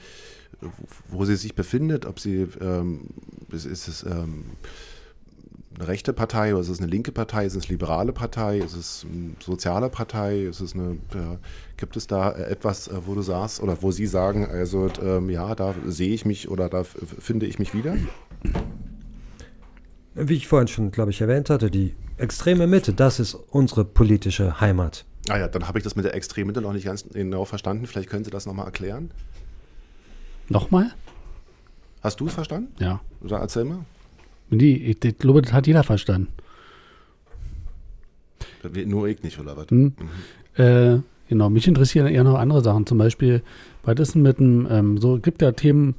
[1.07, 3.07] wo sie sich befindet, ob sie, ähm,
[3.53, 4.43] ist, ist es ähm,
[5.79, 8.75] eine rechte Partei oder ist es eine linke Partei, ist es eine liberale Partei, ist
[8.75, 11.37] es eine soziale Partei, ist es eine, äh,
[11.77, 15.29] gibt es da äh, etwas, äh, wo du sagst oder wo sie sagen, also ähm,
[15.29, 17.95] ja, da sehe ich mich oder da finde ich mich wieder?
[20.15, 24.59] Wie ich vorhin schon, glaube ich, erwähnt hatte, die extreme Mitte, das ist unsere politische
[24.59, 25.05] Heimat.
[25.29, 27.85] Ah ja, dann habe ich das mit der Extremmitte noch nicht ganz genau verstanden.
[27.85, 29.11] Vielleicht können Sie das nochmal erklären.
[30.49, 30.91] Nochmal?
[32.01, 32.73] Hast du es verstanden?
[32.79, 32.99] Ja.
[33.21, 33.85] Oder erzähl mal.
[34.49, 36.29] Nee, ich, ich glaube, das hat jeder verstanden.
[38.85, 39.67] Nur ich nicht, oder was?
[39.69, 39.93] Hm?
[40.55, 42.85] Äh, genau, mich interessieren eher noch andere Sachen.
[42.85, 43.41] Zum Beispiel,
[43.83, 45.95] was ist denn mit dem, ähm, so gibt ja Themen,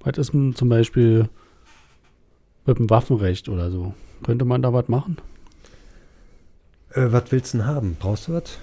[0.00, 1.28] was ist denn zum Beispiel
[2.66, 3.94] mit dem Waffenrecht oder so?
[4.22, 5.18] Könnte man da was machen?
[6.90, 7.96] Äh, was willst du denn haben?
[7.98, 8.58] Brauchst du was?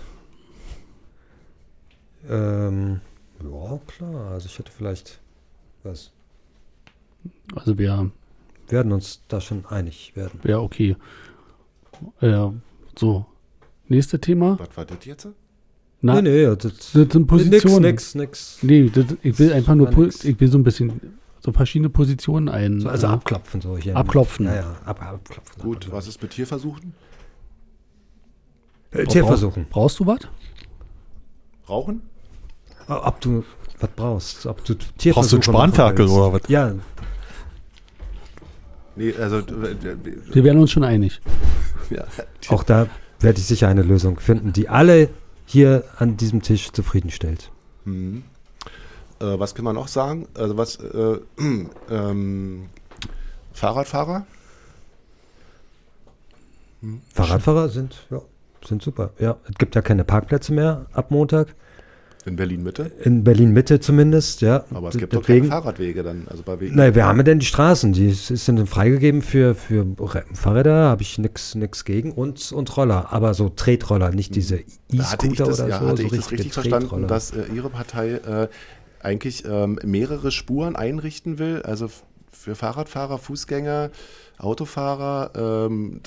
[2.29, 3.01] Ähm,
[3.43, 4.31] ja, klar.
[4.31, 5.19] Also ich hätte vielleicht
[5.83, 6.11] was.
[7.55, 8.11] Also Wir
[8.71, 10.39] werden uns da schon einig werden.
[10.43, 10.95] wär okay.
[12.19, 12.47] Äh,
[12.97, 13.25] so,
[13.87, 14.57] nächste Thema.
[14.59, 15.27] Was war das jetzt?
[16.01, 17.81] Na, nee, nee, das, das sind Positionen.
[17.83, 18.63] Nix, nix, nix.
[18.63, 20.99] Nee, das, ich will einfach nur, ich will so ein bisschen
[21.43, 22.79] so verschiedene Positionen ein.
[22.79, 23.95] So, also äh, abklopfen so hier.
[23.95, 24.45] Abklopfen.
[24.45, 25.61] Ja, ja, ab, abklopfen.
[25.61, 26.93] Gut, was ist mit Tierversuchen?
[28.91, 29.67] Äh, Tierversuchen.
[29.69, 30.19] Brauchst du was?
[31.69, 32.01] Rauchen?
[32.87, 33.43] Ob du
[33.79, 34.45] was brauchst.
[34.45, 36.41] Ob du Brauchst du einen Tierversuche Spanferkel oder was?
[36.47, 36.73] Ja,
[38.95, 39.75] Nee, also, äh,
[40.33, 41.21] Wir werden uns schon einig.
[41.89, 42.05] ja,
[42.49, 42.87] auch da
[43.19, 45.09] werde ich sicher eine Lösung finden, die alle
[45.45, 47.51] hier an diesem Tisch zufriedenstellt.
[47.85, 48.23] Mhm.
[49.19, 50.27] Äh, was kann man noch sagen?
[50.33, 51.19] Also was äh,
[51.89, 52.69] ähm,
[53.53, 54.25] Fahrradfahrer?
[57.13, 58.21] Fahrradfahrer sind, ja,
[58.65, 59.11] sind super.
[59.19, 61.53] Ja, es gibt ja keine Parkplätze mehr ab Montag.
[62.25, 62.91] In Berlin Mitte.
[63.03, 64.63] In Berlin Mitte zumindest, ja.
[64.73, 66.27] Aber es gibt doch deswegen- keine Fahrradwege dann.
[66.27, 66.75] Also bei Wegen.
[66.75, 69.85] Nein, wir haben ja denn die Straßen, die sind dann freigegeben für, für
[70.33, 74.99] Fahrräder, habe ich nichts nix gegen und, und Roller, aber so Tretroller, nicht diese ich
[74.99, 75.87] E-Scooter oder ja, so.
[75.87, 78.47] hatte so ich das richtig verstanden, dass äh, Ihre Partei äh,
[79.01, 81.89] eigentlich ähm, mehrere Spuren einrichten will, also
[82.31, 83.89] für Fahrradfahrer, Fußgänger,
[84.43, 85.31] Autofahrer,
[85.69, 86.01] ähm,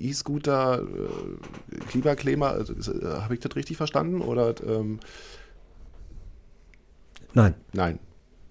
[0.00, 2.50] äh, E-Scooter, äh, Klimakleber.
[2.50, 4.20] Also, äh, Habe ich das richtig verstanden?
[4.20, 5.00] Oder ähm,
[7.34, 7.98] Nein, nein,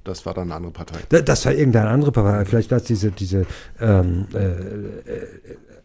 [0.03, 0.99] das war dann eine andere Partei.
[1.09, 2.45] da- das war irgendeine andere Partei.
[2.45, 3.45] Vielleicht war es diese, diese
[3.79, 5.27] ähm, äh, äh,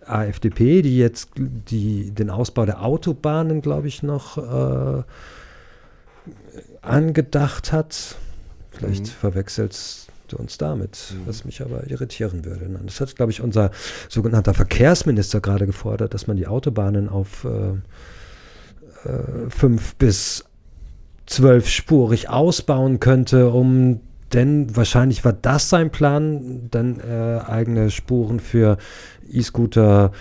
[0.04, 5.02] AfDP, die jetzt die, den Ausbau der Autobahnen, glaube ich, noch äh,
[6.82, 8.16] angedacht hat.
[8.70, 9.08] Vielleicht Mhm.
[9.08, 12.68] verwechselst du uns damit, was mich aber irritieren würde.
[12.84, 13.70] Das hat, glaube ich, unser
[14.08, 17.72] sogenannter Verkehrsminister gerade gefordert, dass man die Autobahnen auf äh,
[19.08, 20.44] äh, fünf bis
[21.26, 24.00] zwölfspurig ausbauen könnte, um
[24.32, 28.78] denn wahrscheinlich war das sein Plan, dann äh, eigene Spuren für
[29.28, 30.12] E-Scooter,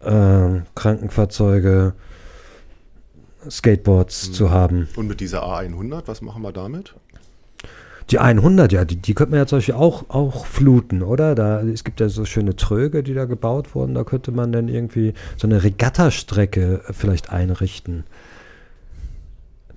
[0.00, 1.94] äh, Krankenfahrzeuge,
[3.48, 4.88] Skateboards zu haben.
[4.96, 6.94] Und mit dieser A100, was machen wir damit?
[8.10, 11.34] Die 100, ja, die, die könnte man ja zum Beispiel auch, auch fluten, oder?
[11.34, 13.94] Da, es gibt ja so schöne Tröge, die da gebaut wurden.
[13.94, 18.04] Da könnte man dann irgendwie so eine Regattastrecke äh, vielleicht einrichten.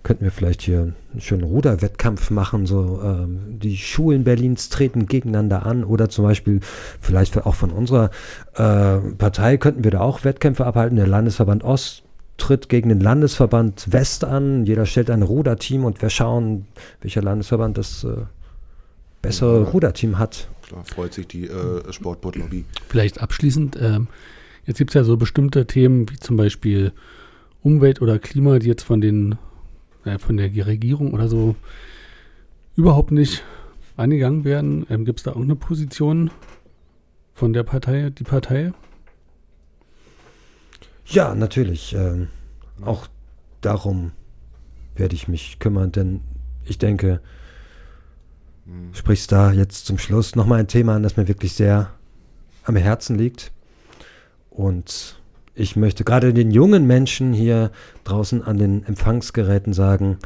[0.03, 0.79] Könnten wir vielleicht hier
[1.11, 2.65] einen schönen Ruderwettkampf machen.
[2.65, 5.85] So, ähm, die Schulen Berlins treten gegeneinander an.
[5.85, 6.59] Oder zum Beispiel,
[7.01, 8.09] vielleicht auch von unserer
[8.55, 10.97] äh, Partei könnten wir da auch Wettkämpfe abhalten.
[10.97, 12.03] Der Landesverband Ost
[12.37, 14.65] tritt gegen den Landesverband West an.
[14.65, 16.67] Jeder stellt ein Ruderteam und wir schauen,
[17.01, 18.15] welcher Landesverband das äh,
[19.21, 19.69] bessere Ja.
[19.69, 20.47] Ruderteam hat.
[20.69, 22.65] Da freut sich die äh, Sportbordlobby.
[22.87, 24.07] Vielleicht abschließend, ähm,
[24.65, 26.91] jetzt gibt es ja so bestimmte Themen wie zum Beispiel
[27.63, 29.35] Umwelt oder Klima, die jetzt von den
[30.05, 31.55] äh, von der Regierung oder so
[32.75, 33.43] überhaupt nicht
[33.95, 34.85] angegangen werden.
[34.89, 36.29] Ähm, gibt es da irgendeine Position
[37.33, 38.71] von der Partei, die Partei?
[41.09, 41.93] Ja, natürlich.
[41.93, 42.27] Ähm,
[42.83, 43.07] auch
[43.61, 44.11] darum
[44.95, 46.21] werde ich mich kümmern, denn
[46.65, 47.21] ich denke,
[48.93, 51.91] sprichst da jetzt zum Schluss nochmal ein Thema an, das mir wirklich sehr
[52.63, 53.51] am Herzen liegt.
[54.49, 55.21] Und
[55.55, 57.71] ich möchte gerade den jungen Menschen hier
[58.03, 60.17] draußen an den Empfangsgeräten sagen,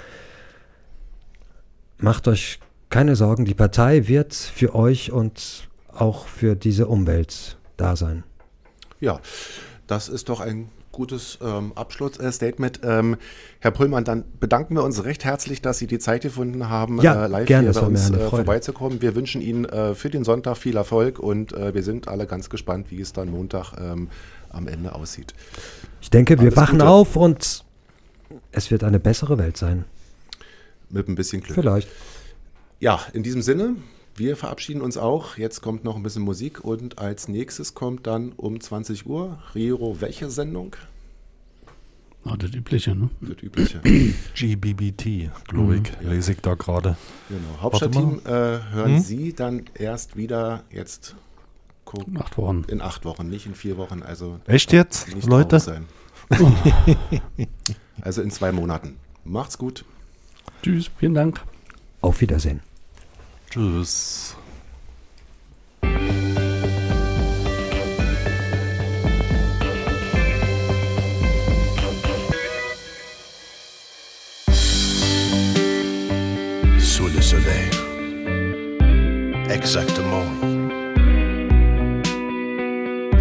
[1.98, 2.60] macht euch
[2.90, 8.24] keine Sorgen, die Partei wird für euch und auch für diese Umwelt da sein.
[9.00, 9.20] Ja,
[9.92, 12.80] das ist doch ein gutes ähm, Abschlussstatement.
[12.82, 13.18] Ähm,
[13.60, 17.26] Herr Pullmann, dann bedanken wir uns recht herzlich, dass Sie die Zeit gefunden haben, Ja,
[17.26, 19.02] äh, live gerne, hier bei uns äh, vorbeizukommen.
[19.02, 22.50] Wir wünschen Ihnen äh, für den Sonntag viel Erfolg und äh, wir sind alle ganz
[22.50, 24.08] gespannt, wie es dann Montag ähm,
[24.50, 25.34] am Ende aussieht.
[26.00, 26.90] Ich denke, wir Alles wachen Gute.
[26.90, 27.66] auf und
[28.54, 29.84] es wird eine bessere Welt sein.
[30.90, 31.56] Mit ein bisschen Glück.
[31.56, 31.90] Vielleicht.
[32.80, 33.76] Ja, in diesem Sinne,
[34.22, 35.36] wir verabschieden uns auch.
[35.38, 39.98] Jetzt kommt noch ein bisschen Musik und als nächstes kommt dann um 20 Uhr, Rio,
[40.00, 40.76] welche Sendung?
[42.24, 43.10] Ah, das Übliche, ne?
[43.22, 43.80] Das übliche.
[44.36, 46.96] GBBT, glaube ich, lese ich da gerade.
[47.30, 47.62] Genau.
[47.64, 49.00] Hauptstadtteam äh, hören Hm?
[49.00, 51.16] Sie dann erst wieder jetzt
[52.08, 52.64] In acht Wochen.
[52.68, 54.04] in acht Wochen, nicht in vier Wochen.
[54.04, 55.60] Also Echt jetzt, nicht Leute?
[55.60, 55.86] sein.
[58.02, 58.98] also in zwei Monaten.
[59.26, 59.84] Macht's gut.
[60.62, 61.42] Tschüss, vielen Dank.
[62.02, 62.60] Auf Wiedersehen.
[63.54, 63.60] Sous
[77.10, 77.70] le soleil.
[79.50, 80.24] Exactement.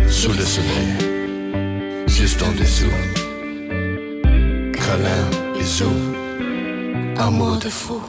[0.07, 2.07] Sous le soleil.
[2.07, 2.87] Juste en dessous.
[4.75, 5.29] Câlin,
[5.59, 6.15] bisous.
[7.17, 8.01] Amour de fou.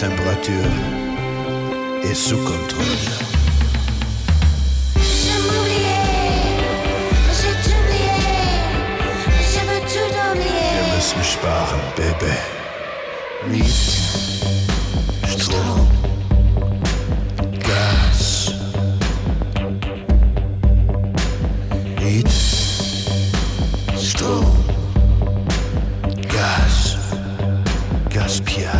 [0.00, 0.54] Température
[2.02, 2.84] est sous contrôle.
[10.94, 12.32] Müssen sparen, Baby.
[13.48, 13.66] Miet,
[15.28, 15.86] Strom,
[17.58, 18.52] Gas.
[22.00, 22.30] Miet,
[23.96, 24.46] Strom,
[26.28, 26.96] Gas,
[28.08, 28.79] Gaspillage.